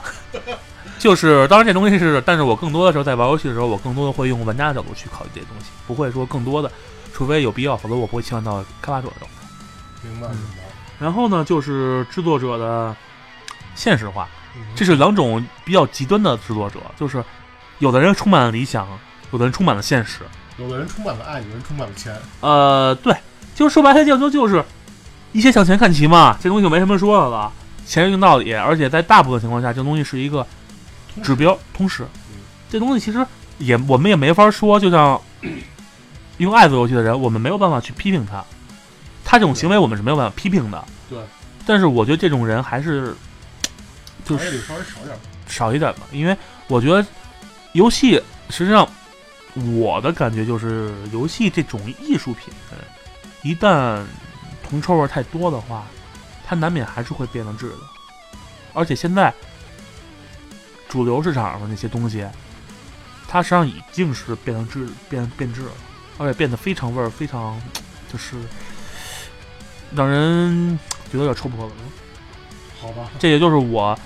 [0.99, 6.71] 就是当然这东西是，但是我更多的时候在玩游戏的时候，我更多的会用玩家的角度去考虑这些东西，不会说更多的，
[7.17, 9.47] 除非有必要，否则我不会切换到开发者的状态。
[10.03, 10.63] 嗯明白明白。
[10.99, 12.95] 然后呢，就是制作者的
[13.73, 17.23] 现实化，嗯这是两种比较极端的制作者，就是
[17.79, 18.87] 有的人充满了理想，
[19.31, 20.19] 有的人充满了现实。
[20.59, 22.15] 有的人充满了爱，有人充满了钱。
[22.41, 23.15] 呃，对，
[23.55, 24.63] 就是说白了，就就就是
[25.31, 27.51] 一切向前看齐嘛，这东西就没什么说的了，
[27.83, 30.45] 钱是硬道理，而且在大部分情况下，这东西是一个
[31.23, 32.37] 指标通识嗯。
[32.69, 33.25] 这东西其实
[33.57, 35.19] 也我们也没法说，就像
[36.37, 38.43] 用爱做游戏的人，我们没有办法去批评他，
[39.23, 40.83] 他这种行为我们是没有办法批评的。
[41.09, 41.19] 对，
[41.65, 43.15] 但是我觉得这种人还是
[44.23, 45.17] 就是稍微少点。
[45.47, 47.07] 少一点吧，因为我觉得
[47.71, 48.85] 游戏实际上
[49.79, 52.53] 我的感觉就是游戏这种艺术品，
[53.43, 54.03] 一旦
[54.61, 55.85] 铜臭味太多的话，
[56.45, 57.77] 它难免还是会变得质的。
[58.73, 59.33] 而且现在
[60.89, 62.27] 主流市场上的那些东西，
[63.25, 65.71] 它实际上已经是变成质变变质了，
[66.17, 67.61] 而且变得非常味儿非常
[68.11, 68.35] 就是
[69.95, 70.77] 让人
[71.11, 71.73] 觉得有点臭不可闻。
[72.81, 73.97] 好吧，这也就是我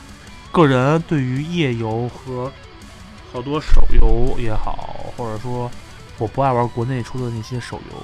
[0.51, 2.51] 个人对于夜游和
[3.31, 5.69] 好多手游也好，或者说
[6.17, 7.97] 我不爱玩国内出的那些手游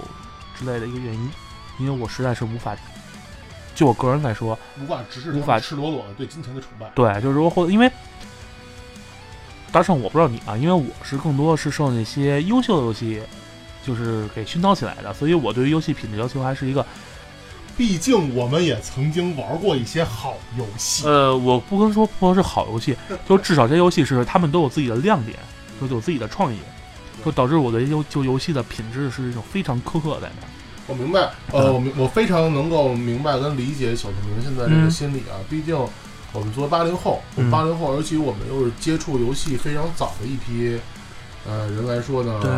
[0.58, 1.32] 之类的一个原因，
[1.80, 2.76] 因为我实在是无法，
[3.76, 6.90] 就我个人来说，无法直视无法赤裸裸的对金钱的崇拜。
[6.96, 7.92] 对，就是说或因为。
[9.70, 13.22] 大圣，我不知道你啊，因为我是更多是受那些优秀的游戏，
[13.88, 16.86] 就是给熏陶起来的，所以我对于游戏品质要求还是一个
[17.78, 21.08] 毕竟我们也曾经玩过一些好游戏。
[21.08, 22.98] 呃，我不能说不说是好游戏，
[23.30, 25.38] 就至少这些游戏是他们都有自己的亮点，
[25.80, 26.58] 都有自己的创意，
[27.24, 30.48] 就导致我的游就游戏的品质是一种非常苛刻在那。
[30.88, 35.36] 我明白，呃，我明我非常能够明白跟理解小透明现在这个嗯心理啊。
[35.50, 35.76] 毕竟
[36.34, 37.22] 我们作为八零后，
[37.52, 40.80] 八零后，尤其我们又是接触游戏非常早的一批
[41.46, 42.52] 呃人来说呢，对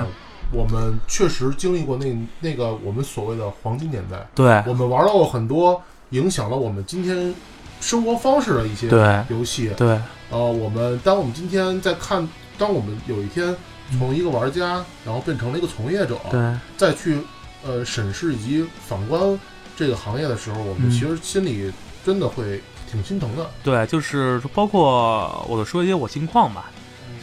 [0.51, 4.63] 我们确实经历过那那个我们所谓的黄金年代，对。
[4.65, 7.33] 我们玩到过很多影响了我们今天
[7.79, 8.87] 生活方式的一些
[9.29, 9.71] 游戏。
[9.77, 9.99] 对。
[10.31, 12.27] 呃，我们当我们今天在看，
[12.57, 13.55] 当我们有一天
[13.97, 16.57] 从一个玩家，然后变成了一个从业者，对。
[16.77, 17.19] 再去
[17.65, 19.39] 呃审视以及反观
[19.75, 20.91] 这个行业的时候，我们嗯。
[20.91, 21.71] 其实心里
[22.05, 23.47] 真的会挺心疼的。
[23.63, 26.71] 对，就是包括我说一些我近况吧，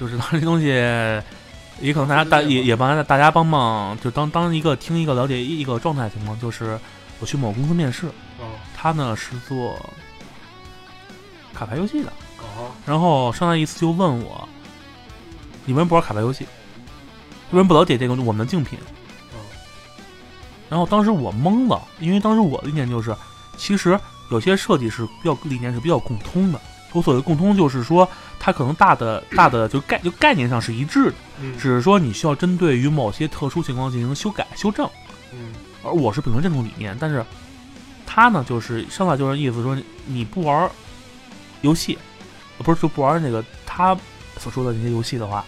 [0.01, 0.66] 就是当这东西，
[1.81, 6.79] 也可能大家大也也帮大家帮忙，就当当一个听一个了解一个状态情况，就是
[7.20, 8.07] 我去某公司面试，
[8.39, 9.79] 啊他呢是做
[11.53, 12.09] 卡牌游戏的。
[12.39, 14.49] 啊然后上来一次就问我，
[15.64, 16.45] 你们不玩卡牌游戏？
[17.51, 18.79] 为什么不了解这个我们的竞品？
[19.33, 19.39] 嗯
[20.68, 23.14] 然后当时我懵了，因为当时我的理念就是，
[23.57, 23.99] 其实
[24.31, 26.61] 有些设计是比较理念是比较共通的。
[26.97, 34.89] 我所谓共通就是说，它可能大的大的就概就概念上是一致的，嗯只是说你需要针对于某些特殊情况进行修改修正。
[35.33, 35.53] 嗯
[35.85, 37.23] 而我是秉承这种理念，但是
[38.07, 39.77] 他呢，就是上来就是意思说
[40.07, 40.71] 你不玩
[41.61, 41.99] 游戏，
[42.57, 43.95] 呃不是就不玩那个他
[44.39, 45.45] 所说的那些游戏的话，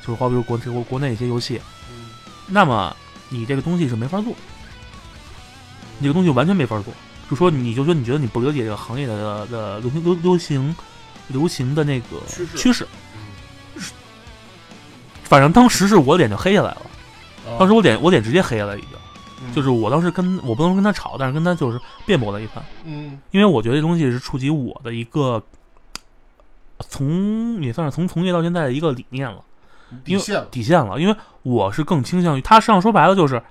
[0.00, 1.60] 就是好比如国国国内一些游戏，
[1.90, 2.08] 嗯
[2.46, 2.96] 那么
[3.28, 4.32] 你这个东西是没法做，
[5.98, 6.94] 你这个东西完全没法做。
[7.30, 10.76] 就说你就说你觉得你不了解这个行业的的流行流流行
[11.28, 12.56] 流行的那个趋势。
[12.56, 13.82] 趋势，嗯。
[15.22, 16.82] 反正当时是我脸就黑下来了，
[17.46, 18.90] 啊当时我脸我脸直接黑了，已经。
[19.44, 19.54] 嗯。
[19.54, 23.20] 就是我当时跟我不能跟他吵，但是跟他就是辩驳了一番，嗯。
[23.30, 25.40] 因为我觉得这东西是触及我的一个
[26.80, 29.40] 从也算是从从业到现在的一个理念了。
[30.04, 33.42] 底线了，底线了，因为我是更倾向于他实际上说白了就是，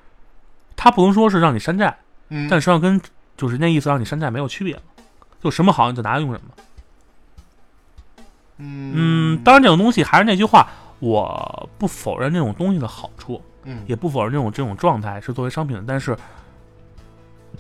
[0.76, 1.98] 他不能说是让你山寨，
[2.30, 2.48] 嗯。
[2.50, 3.00] 但实际上跟
[3.40, 4.82] 就是那意思让你山寨没有区别了，
[5.42, 6.52] 就什么好你就拿来用什么。
[8.58, 8.94] 嗯，
[9.38, 10.70] 嗯当然这种东西还是那句话，
[11.00, 16.18] 我不否认这种东西的好处，嗯也不否认这种这种状态是作为商品的，但是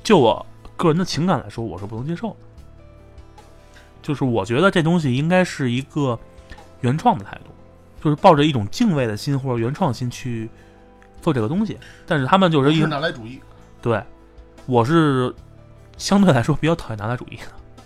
[0.04, 2.36] 就我个人的情感来说，我是不能接受的。
[4.02, 6.20] 就是我觉得这东西应该是一个
[6.82, 7.52] 原创的态度，
[8.04, 10.50] 就是抱着一种敬畏的心或者原创心去
[11.22, 11.78] 做这个东西。
[12.06, 13.40] 但是他们就是一是拿来主义，
[13.82, 14.04] 对，
[14.66, 15.34] 我是
[16.00, 17.38] 相对来说比较讨厌拿来主义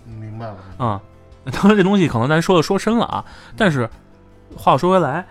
[0.05, 1.01] 明白了，啊、
[1.51, 3.26] 当然这东西可能咱说的说深了啊，
[3.57, 3.89] 但是
[4.55, 5.26] 话又说回来，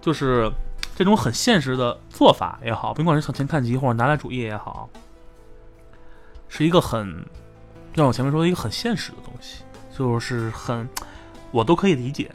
[0.00, 0.48] 就是
[0.94, 4.88] 这种很现实的做法也好，甭管是向前看齐或者拿来主义也好，
[6.48, 7.24] 是一个很
[7.94, 9.64] 像我前面说的一个很现实的东西，
[9.96, 10.88] 就是很
[11.50, 12.30] 我都可以理解，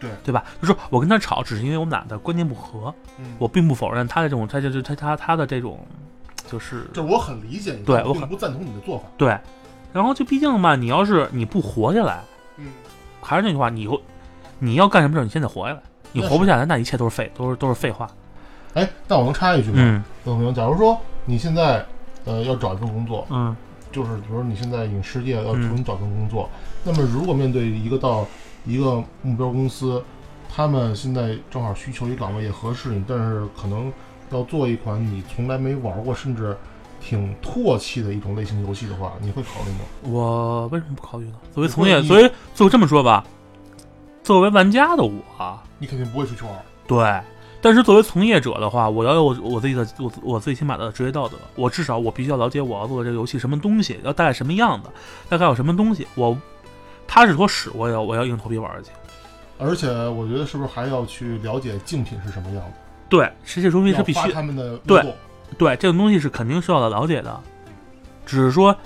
[0.00, 0.10] 对。
[0.24, 0.44] 对吧？
[0.60, 5.86] 就是我跟他吵，只是因为我们俩的观念不合，嗯，我并不否认他的这种，他就是他他他的这种，
[6.50, 9.38] 就是就是我很理解你，对我很不赞同你的做法，对，
[9.92, 12.20] 然后就毕竟嘛，你要是你不活下来。
[12.58, 12.66] 嗯
[13.20, 13.88] 还是那句话，你
[14.60, 15.82] 你要干什么事儿，你先得活下来。
[16.12, 18.08] 你活不下来，那一切都是废，都是都是废话。
[18.74, 19.74] 哎，但我能插一句吗？
[19.78, 21.84] 嗯朋友，假如说你现在
[22.24, 23.54] 呃要找一份工作，嗯
[23.90, 26.48] 就是比如说你现在影视界要嗯重新找份工作，
[26.84, 28.24] 那么如果面对一个到
[28.64, 30.02] 一个目标公司，
[30.48, 33.92] 他们现在正好需求一岗位也合适你，但是可能
[34.30, 36.56] 要做一款你从来没玩过，甚至
[37.00, 39.78] 挺唾弃的一种类型游戏的话，你会考虑吗？
[40.02, 41.34] 我为什么不考虑呢？
[41.54, 43.24] 作为从业，你作为就这么说吧，
[44.22, 46.52] 作为玩家的我，你肯定不会出去玩。
[46.86, 47.20] 对。
[47.62, 54.88] 但是作为从业者的话，我要有我我自己的我我自己起码的职业道德，我至少我必须要了解我要做的这个游戏什么东西，要大概什么样子，
[55.28, 56.36] 大概有什么东西，我
[57.08, 58.90] 他是说屎我也要我要硬头皮玩儿去。
[59.58, 62.72] 而且我觉得是不是还要去了解竞品是什么样的？
[63.08, 65.04] 对，这些东西是必须他们的对
[65.56, 67.40] 对，这种东西是肯定需要了解的，
[68.24, 68.76] 只是说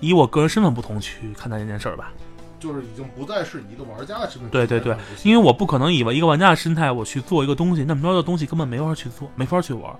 [0.00, 2.12] 以我个人身份不同去看待这件事儿吧。
[2.58, 9.90] 就是已经不再是一个玩家的身份对对对因为我不可能以为一个玩家的心态我去做一个东西，那么多的东西根本没法去做，没法去玩。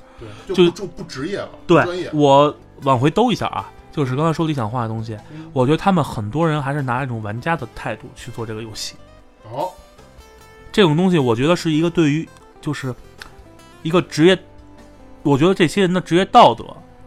[0.47, 2.11] 对就就不职业了，对。
[2.12, 8.95] 我往回兜一下啊，就是刚才说理想化的东西，嗯我觉得他们很多人还是拿一种玩家的态度去做这个游戏。
[9.51, 9.70] 哦，
[10.70, 12.28] 这种东西，我觉得是一个对于
[12.61, 12.95] 就是
[13.83, 14.39] 一个职业，
[15.22, 16.64] 我觉得这些人的职业道德，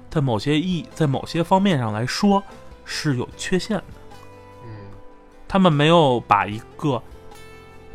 [0.09, 2.41] 在某些意在某些方面上来说
[2.85, 3.83] 是有缺陷的。
[4.65, 4.69] 嗯
[5.47, 7.01] 他们没有把一个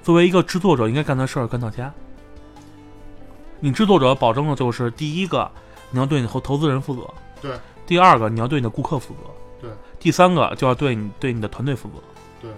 [0.03, 1.93] 作为一个制作者应该干的事儿干到家。
[3.61, 5.51] 你制作者保证的就是第一个，
[5.91, 7.03] 你要对你投投资人负责；
[7.43, 9.21] 对，第二个你要对你的顾客负责；
[9.61, 11.95] 对，第三个就要对你对你的团队负责。
[12.41, 12.53] 对，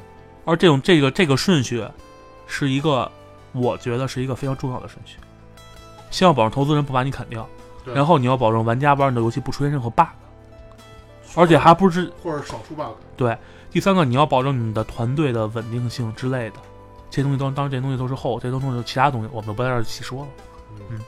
[0.44, 1.82] 而这种这个这个顺序，
[2.46, 3.10] 是一个
[3.52, 5.16] 我觉得是一个非常重要的顺序。
[6.10, 7.48] 先要保证投资人不把你砍掉，
[7.84, 10.06] 然后你要保证玩家玩你的游戏不出现任何 bug，
[11.36, 12.94] 而且还不是或者少出 bug。
[13.16, 13.36] 对，
[13.70, 16.56] 第三个你要保证你的团队的稳定性之类的，
[17.10, 20.28] 这些东西都当然这些东西都是后，这些东西是其他东西，我们就不在这儿细说了。
[20.90, 20.98] 嗯。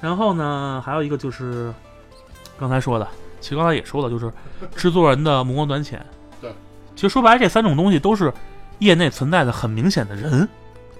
[0.00, 1.72] 然后呢，还有一个就是
[2.58, 3.08] 刚才说的，
[3.40, 4.30] 其实刚才也说了，就是
[4.76, 6.04] 制作人的目光短浅。
[6.40, 6.52] 对，
[6.94, 8.30] 其实说白了，这三种东西都是
[8.80, 10.46] 业内存在的很明显的人，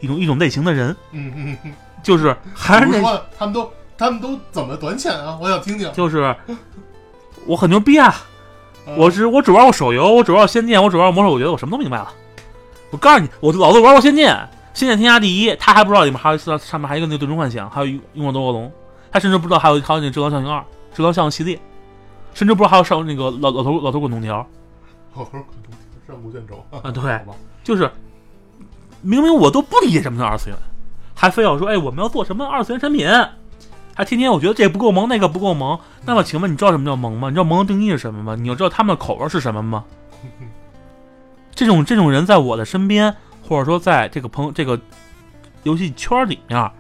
[0.01, 1.73] 一种一种类型的人，嗯嗯嗯，
[2.05, 5.37] 就是还是那，他们都他们都怎么短浅啊？
[5.41, 5.91] 我想听听。
[5.93, 6.33] 就是
[7.47, 8.15] 我很牛逼啊，
[8.87, 12.13] 嗯我是我只玩过手游，我只玩过仙剑，我只玩过魔兽，我觉得我什么都明白了。
[12.91, 18.71] 我告诉你，我老子玩过仙剑，仙剑天下第一，他还不知道里面还有上面还有一个那个最终幻想，还有勇者斗恶龙，
[19.11, 20.59] 他甚至不知道还有还有那个《质量效应二》
[20.95, 21.59] 《质量效应》系列，
[22.35, 24.47] 甚至不知道还有上那个老老头老头滚动条，
[25.13, 25.31] 好好
[26.07, 27.91] 上古卷轴啊对好吧就是
[29.01, 30.59] 明明我都不理解什么叫二次元，
[31.15, 33.09] 还非要说哎我们要做什么二次元产品，
[33.95, 35.79] 还天天我觉得这不够萌那个不够萌。
[36.05, 37.29] 那么请问你知道什么叫萌吗？
[37.29, 38.35] 你知道萌的定义是什么吗？
[38.35, 39.85] 你要知道他们的口味是什么吗？
[41.55, 44.79] 这种这种人在我的身边，或者说在这个朋友这个
[45.63, 46.71] 游戏圈里面，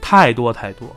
[0.00, 0.88] 太多太多。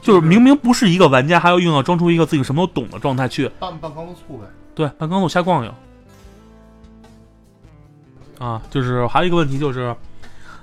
[0.00, 4.44] 就是明明不是一个玩家，还要硬要装出一个自己什么都懂的状态去，半半缸子醋呗。
[4.72, 5.74] 对，半缸醋瞎逛悠。
[8.38, 9.96] 啊，就是还有一个问题就是，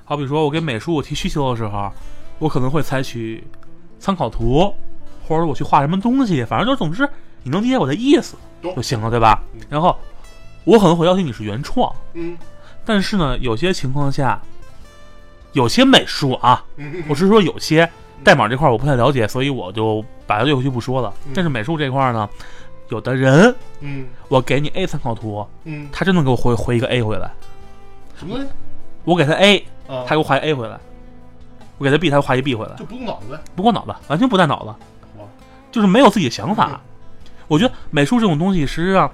[0.06, 1.91] 好比说我给美术提需求的时候，
[2.39, 3.43] 我可能会采取
[3.99, 4.74] 参考图，
[5.28, 7.08] 或者我去画什么东西，反正就总之
[7.43, 9.62] 你能理解我的意思就行了，对吧嗯？
[9.70, 9.97] 然后
[10.66, 12.38] 我可能会要求你是原创，嗯
[12.86, 14.41] 但是呢，有些情况下，
[15.54, 16.64] 有些美术啊，
[17.08, 17.89] 我是说有些
[18.24, 21.14] 代码这块儿我不太了解，所以我就把它略回去不说了。
[21.26, 22.30] 嗯但是美术这块儿呢，
[22.89, 27.32] 有的人嗯我给你 A 参考图，嗯，他真能给我回回一个 A 回来。
[28.18, 28.51] 什么东西
[29.06, 30.06] 我给他 A，啊？
[30.08, 30.78] 他给我画一 A 回来；
[31.78, 32.76] 我给他 B，他画一 B 回来。
[32.76, 33.40] 就不动脑子呗。
[33.56, 34.74] 不过脑子，完全不带脑子，
[35.72, 36.80] 就是没有自己的想法。
[37.48, 39.12] 我觉得美术这种东西实际上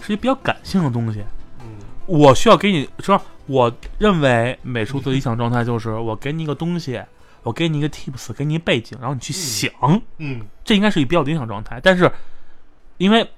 [0.00, 1.20] 是一比较感性的东西。
[1.60, 1.66] 嗯
[2.06, 7.00] 我需要给你说，我认为美术的理想状态就是我给你一个东西，
[7.44, 9.70] 我给你一个 tips，给你一背景，然后你去想，
[10.18, 11.80] 嗯这应该是一比较理想状态。
[11.82, 12.10] 但是
[12.98, 13.28] 因为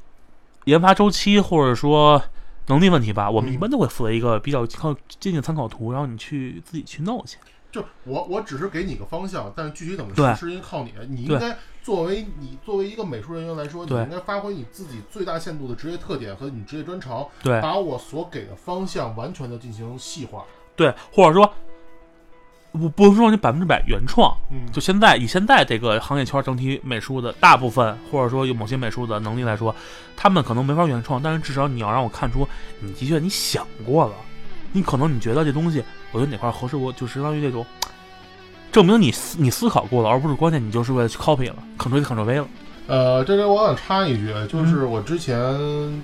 [0.65, 2.23] 研发周期或者说
[2.67, 7.39] 能力问题吧，我们嗯一般都会附了一个比较靠接近参考图，然后你去自己去弄去。
[7.71, 10.93] 就我我只是给你个方向，但是具体怎么对实施应该靠你。
[11.09, 20.45] 你应该作为你作为一个美术人员来说，你应该发挥你自己最大限度的职业特点和你职业专长，对把我所给的方向完全的进行细化。
[20.77, 21.53] 对，或者说。
[22.79, 24.71] 不不是说你百分之百原创，嗯。
[24.73, 29.75] 就现在以现在这个行业圈整体美术的大部分，或者说有某些美术的能力来说，
[30.17, 32.47] 他们可能没法原创，但是至少你要让我看出
[32.81, 34.13] 你的确你想过了，
[34.73, 37.65] 你可能你觉得这东西，我觉得哪块合适，我就相当于这种
[38.73, 42.49] 证明你思你思考过了，而不是关键你就是为了去 copy 了，Ctrl C Ctrl V 了。
[42.87, 44.49] 呃，这里我想插一句，嗯。
[44.49, 45.39] 就是我之前、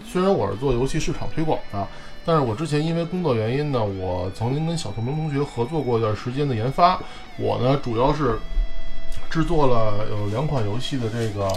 [0.08, 1.86] 虽然我是做游戏市场推广的，
[2.30, 6.96] 但是我之前因为工作原因呢，我曾经跟小透明同学合作过一段时间的研发。
[7.36, 8.38] 我呢主要是
[9.28, 11.50] 制作了有两款游戏的这个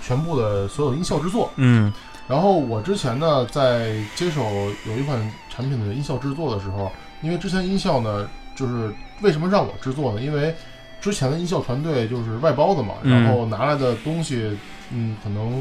[0.00, 1.50] 全部的所有音效制作。
[1.56, 1.92] 嗯
[2.28, 4.40] 然后我之前呢在接手
[4.86, 10.20] 有一款产品的音效制作的时候，因为之前音效呢就是为什么让我制作呢？
[10.20, 10.54] 因为
[11.00, 14.56] 之前的音效团队就是外包的嘛，嗯然后拿来的东西，
[14.92, 15.60] 嗯，可能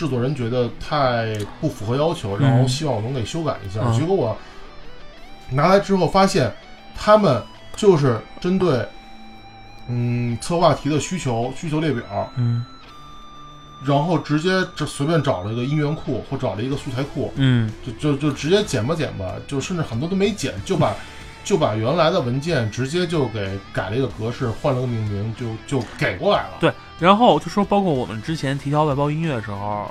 [0.00, 3.80] 制作人觉得太不符合要求，然后希望我能给修改一下。
[3.84, 4.34] 嗯结果我
[5.50, 6.50] 拿来之后发现，
[6.96, 7.42] 他们
[7.76, 8.82] 就是针对
[9.88, 12.64] 嗯策划题的需求需求列表，嗯
[13.84, 20.94] 然后直接这随便找了一个音源库或找了一个素材库，嗯就就就直接剪吧剪吧，就甚至很多都没剪，就把
[21.44, 26.56] 就把原来的文件直接就给改了一个格式，换了个命名，就就给过来了。
[26.58, 29.90] 对，然后就说包括我们之前提交外包音乐的时候，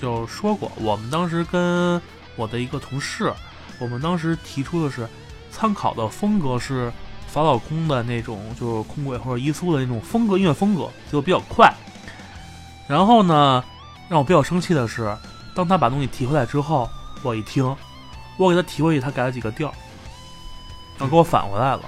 [0.00, 2.00] 就说过，我们当时跟
[2.36, 3.32] 我的一个同事，
[3.78, 5.06] 我们当时提出的是
[5.50, 6.90] 参考的风格是
[7.26, 11.70] 法老空的那种，就是空轨或者伊苏的那种风格音乐风格，就比较快。
[12.88, 13.62] 然后呢，
[14.08, 15.14] 让我比较生气的是，
[15.54, 16.88] 当他把东西提回来之后，
[17.22, 17.76] 我一听，
[18.38, 19.70] 我给他提回去，他改了几个调，
[20.96, 21.80] 然后给我返回来了。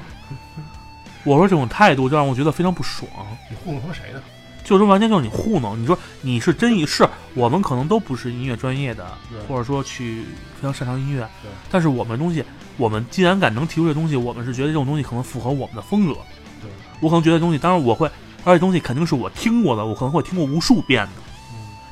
[1.24, 3.10] 我说这种态度就让我觉得非常不爽。
[3.48, 4.22] 你糊弄他妈谁呢？
[4.62, 5.80] 就是完全就是你糊弄。
[5.80, 9.06] 你说你是真一是我们可能都不是音乐专业的，
[9.48, 10.22] 或者说去
[10.54, 11.28] 非常擅长音乐，
[11.70, 12.44] 但是我们东西，
[12.76, 16.14] 我们既然敢能提出这东西，我们是觉得这种东西可能符合我们的风格。
[16.62, 18.08] 对，我可能觉得东西，当然我会，
[18.44, 21.12] 而且东西肯定是我听过的，我可能会听过无数遍的。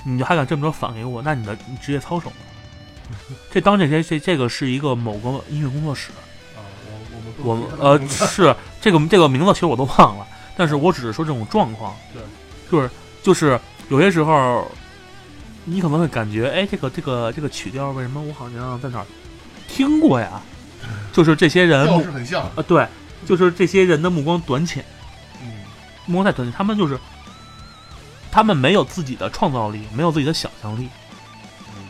[0.04, 3.16] 嗯，你就还敢这么着反给我，那你的你职业操守呢？
[3.50, 6.10] 这当这些这这个是一个某个音乐工作室，
[6.54, 6.60] 啊，
[7.42, 8.54] 我我们我们呃是
[8.90, 10.26] 这个这个名字其实我都忘了，
[10.56, 12.22] 但是我只是说这种状况，对，
[12.70, 12.90] 就是
[13.22, 13.60] 就是
[13.90, 14.66] 有些时候，
[15.66, 19.06] 你可能会感觉，哎，这个这个这个曲调为什么我好像在哪儿
[19.68, 20.40] 听过呀？
[21.12, 22.42] 就是这些人目调式很像。
[22.56, 22.86] 啊，对，
[23.26, 24.82] 就是这些人的目光短浅，
[25.42, 25.52] 嗯，
[26.06, 26.98] 目光太短浅，他们就是
[28.30, 30.88] 他们没有自己的创造力，没有自己的想象力，
[31.76, 31.84] 嗯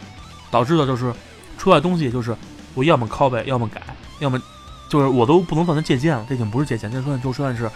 [0.50, 1.14] 导致的就是
[1.56, 2.34] 出来东西就是
[2.74, 3.82] 我要么拷贝，要么改，
[4.18, 4.40] 要么
[4.88, 7.70] 就是我都不能算他借鉴了，这已经不是借鉴，这算就算是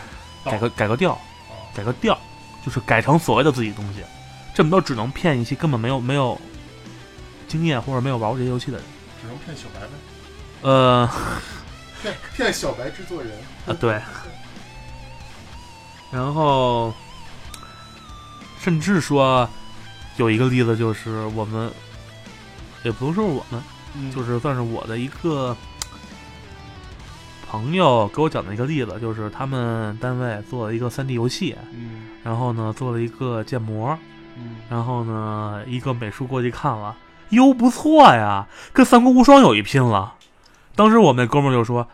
[0.45, 2.19] 改个改个调，啊，改个调，
[2.65, 4.03] 就是改成所谓的自己东西，
[4.55, 6.41] 这么多只能骗一些根本没有没有
[7.47, 8.87] 经验或者没有玩过这些游戏的人。
[9.21, 9.93] 只能骗小白呗，
[10.63, 11.09] 呃
[12.01, 13.33] 骗骗小白制作人。
[13.67, 14.01] 啊对，
[16.11, 16.93] 然后
[18.61, 19.49] 甚至说
[20.17, 21.71] 有一个例子就是我们
[22.83, 23.63] 也不能说是我们，
[23.95, 25.57] 嗯，就是算是我的一个
[27.53, 32.07] 朋友给我讲的一个例子，就是他们单位做了一个 3D 游戏，嗯。
[32.25, 33.91] 然后呢做了一个建模，
[34.39, 34.57] 嗯。
[34.71, 36.97] 然后呢一个美术过去看了，
[37.29, 40.15] 哟不错呀，跟《三国无双》有一拼了。
[40.75, 41.87] 当时我们那哥们儿就说，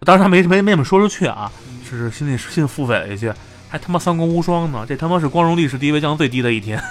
[0.00, 1.52] 当时他没没没怎么说出去啊，
[1.88, 3.32] 是心里心里腹诽了一句，
[3.68, 6.82] 还他妈《三国无双》呢，这他妈是光荣历史地位降最低的一天，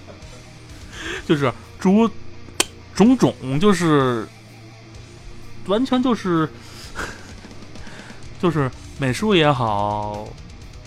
[1.28, 2.10] 就是诸
[2.94, 4.26] 种种，就是
[5.66, 6.48] 完全就是
[8.40, 10.26] 就是美术也好，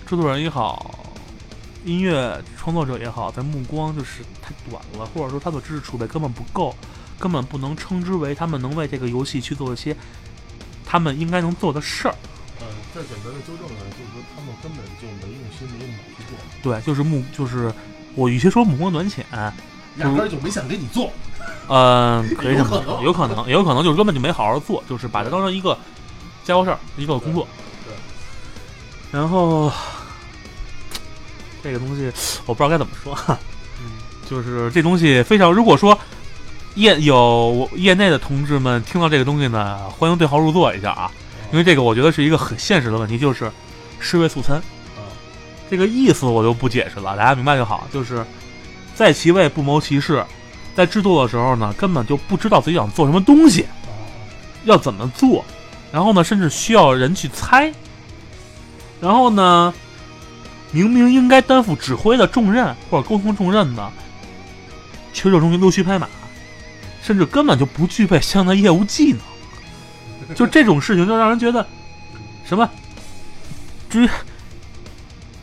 [0.07, 0.99] 制作人也好，
[1.85, 6.75] 音乐创作者也好，咱目光就是太短了，或者说他的知识储备根本不够，
[7.19, 9.95] 根本不能称之为他们能为这个游戏去做一些
[10.83, 12.15] 他们应该能做的事儿。
[12.59, 17.71] 嗯，再简单的纠正呢，就是说他们根本就没用心，没用脑去做，对，就是目，就是
[18.15, 21.11] 我与其说目光短浅，压根儿就没想给你做。
[21.69, 25.77] 嗯、可以这么有可说，能有可能，也有可能就是根本就没好好做，就是把它当成一个
[26.43, 27.47] 家伙事儿，一个工作。
[27.85, 27.93] 对。
[29.11, 29.71] 然后
[31.63, 32.11] 这个东西
[32.45, 33.15] 我不知道该怎么说，
[33.81, 33.91] 嗯，
[34.29, 35.97] 就是这东西非常，如果说
[36.75, 41.11] 业有业内的同志们听到这个东西呢，欢迎对号入座一下啊，
[41.51, 43.51] 因为这个我觉得是一个很现实的问题，就是
[43.99, 44.57] 尸位素餐。
[44.57, 45.05] 啊，
[45.69, 47.87] 这个意思我就不解释了，大家明白就好。
[47.93, 48.25] 就是
[48.95, 50.25] 在其位不谋其事，
[50.75, 53.93] 在制作的时候呢，根本就不知道自己想做什么东西，啊，
[54.65, 55.45] 要怎么做，
[55.93, 57.71] 然后呢，甚至需要人去猜。
[58.99, 59.71] 然后呢，
[60.71, 63.91] 明明应该担负指挥的重任或者沟通重任的，
[65.13, 66.07] 却热衷于溜须拍马，
[67.03, 69.21] 甚至根本就不具备相应的业务技能。
[70.35, 71.63] 就这种事情，就让人觉得
[72.43, 72.67] 什么，
[73.87, 74.09] 至于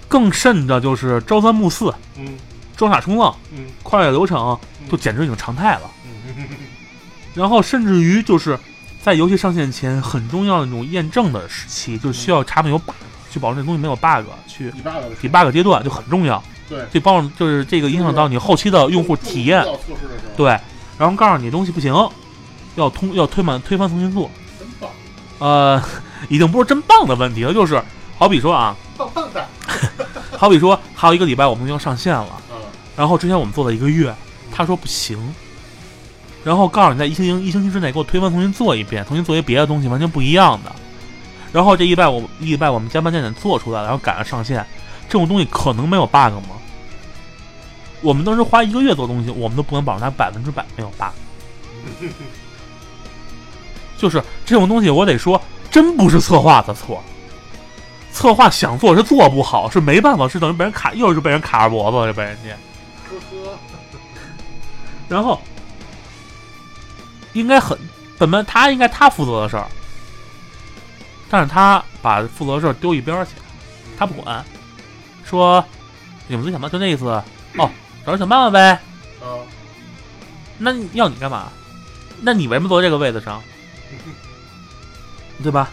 [0.09, 2.37] 更甚的就是朝三暮四、嗯
[2.77, 4.59] 装傻充愣、嗯跨越流程，
[4.91, 5.83] 就简直已经常态了。
[6.27, 6.47] 嗯
[7.35, 8.59] 然后甚至于就是
[9.03, 12.95] 在游戏上线前很重要的那种验证的时期，就需要查没有 bug，
[13.31, 19.65] 去保证这东西没有 bug，去你爸爸的 debug 阶段就很重要，对这帮助就是这个影响到你后期的用户体验。
[20.37, 20.49] 对，
[20.99, 21.95] 然后告诉你东西不行，
[22.77, 24.31] 要通要推满推翻重新做。
[24.59, 24.91] 真棒，
[25.39, 25.83] 呃，
[26.29, 27.83] 已经不是真棒的问题了，就是
[28.19, 29.49] 好比说啊， 棒棒的，
[30.37, 32.57] 好比说还有一个礼拜我们就要上线了，嗯
[32.97, 34.15] 然后之前我们做了一个月，
[34.53, 35.19] 他说不行，
[36.43, 40.73] 然后告诉你在一星期一星期之内给我推翻重新做一遍，重新做一别的东西完全不一样的。
[41.53, 44.65] 然后这一拜我一礼拜我们加班加点做出来了，然后赶上上线，
[45.09, 46.57] 这种东西可能没有 bug 吗？
[48.03, 51.13] 我们当时花一个月做东西，我们都不能保证它百分之百没有 bug。
[53.99, 55.39] 就是这种东西，我得说，
[55.71, 57.03] 真不是策划的错。
[58.13, 62.51] 策划想做是做不好，是没办法，是等于被人卡，又是被人卡着脖子了，就被人家。
[63.11, 63.59] 呵呵，
[65.09, 65.41] 然后
[67.33, 67.79] 应该很
[68.19, 69.67] 本本他应该他负责的事儿，
[71.29, 73.33] 但是他把负责的事儿丢一边儿去，
[73.99, 74.45] 他不管，
[75.25, 75.65] 说
[76.27, 77.07] 你们自己想办法，就那意思。
[77.57, 77.71] 哦，
[78.05, 78.73] 找人想办法呗。
[79.21, 79.41] 啊，
[80.59, 81.49] 那要你干嘛？
[82.21, 83.43] 那你为什么坐这个位子上？
[85.43, 85.71] 对吧？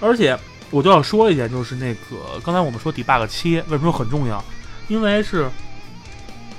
[0.00, 0.38] 而且
[0.70, 4.42] 我就要说一点，就是那个刚才我们说 debug 七为什么说很重要？
[4.88, 5.48] 因为是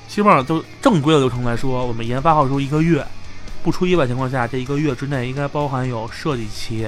[0.08, 3.06] 基本上就正规的流程来说，我们研发号说一个月，
[3.66, 6.88] 不出意外情况下，这一个月之内应该包含有设计期、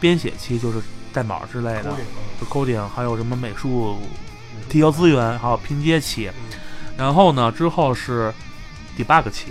[0.00, 0.82] 编写期，就是
[1.12, 1.96] 代码之类的，
[2.40, 3.96] 就 coding，还有什么美术
[4.68, 6.28] 提交资源，还有拼接期。
[6.96, 8.34] 然后呢，之后是
[8.98, 9.46] debug 期。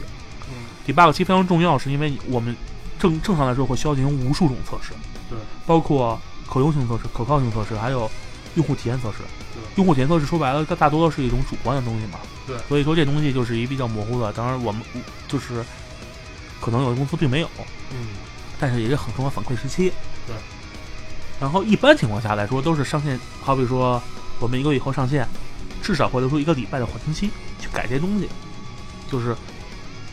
[0.50, 0.54] 嗯
[0.86, 2.54] debug 期非常重要，是因为我们
[3.00, 4.92] 正正常来说会需要进行无数种测试，
[5.30, 8.12] 对，包括可用性测试、可靠性测试，还有
[8.56, 9.20] 用户体验测试。
[9.76, 12.20] 用户体验测试说白了，它大多都是一种主观的东西嘛。
[12.46, 14.34] 对所以说这东西就是一比较模糊的。
[14.34, 14.82] 当然，我们
[15.28, 15.64] 就是
[16.64, 17.50] 可能有的公司并没有，
[17.92, 18.08] 嗯
[18.58, 19.92] 但是也是很重要反馈时期。
[20.26, 20.34] 对。
[21.42, 24.02] 然后一般情况下来说，都是上线，好比说
[24.40, 25.28] 我们一个月以后上线，
[25.82, 28.30] 至少会留出一个礼拜的缓冲期去改这些东西。
[29.12, 29.36] 就是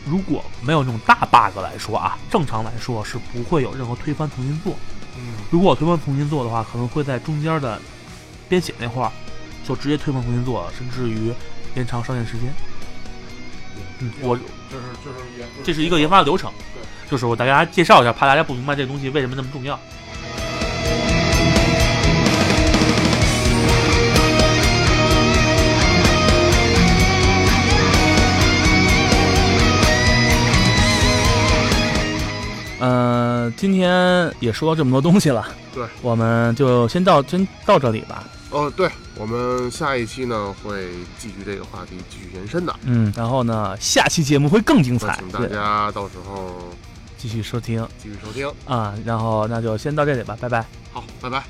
[0.04, 4.74] 如果没有那种大 bug 来说啊，正常来说是不会有任何推翻重新做。
[5.16, 7.80] 嗯如果我推翻重新做的话，可能会在中间的
[8.48, 9.12] 编写那块儿
[9.64, 11.32] 就直接推翻重新做了，甚至于
[11.76, 12.52] 延长上线时间。
[14.00, 14.36] 嗯，我
[14.70, 19.78] 就是就是研，这是一个研发的流程，对就是我大家介绍一下，怕大家不明白这个东西为什么那么重要。
[32.82, 38.24] 嗯，今天也说到这么多东西了，对，我们就先到先到这里吧。
[38.50, 46.56] 哦，对，我们下一期呢会继续这个话题继续延伸的，嗯，然后呢，下期节目会更精彩，请大，家到时候
[47.16, 48.52] 继续收听继续收听。
[48.66, 48.94] 啊。
[49.04, 50.64] 然后那就先到这里吧，拜拜。
[50.92, 51.44] 好，拜拜。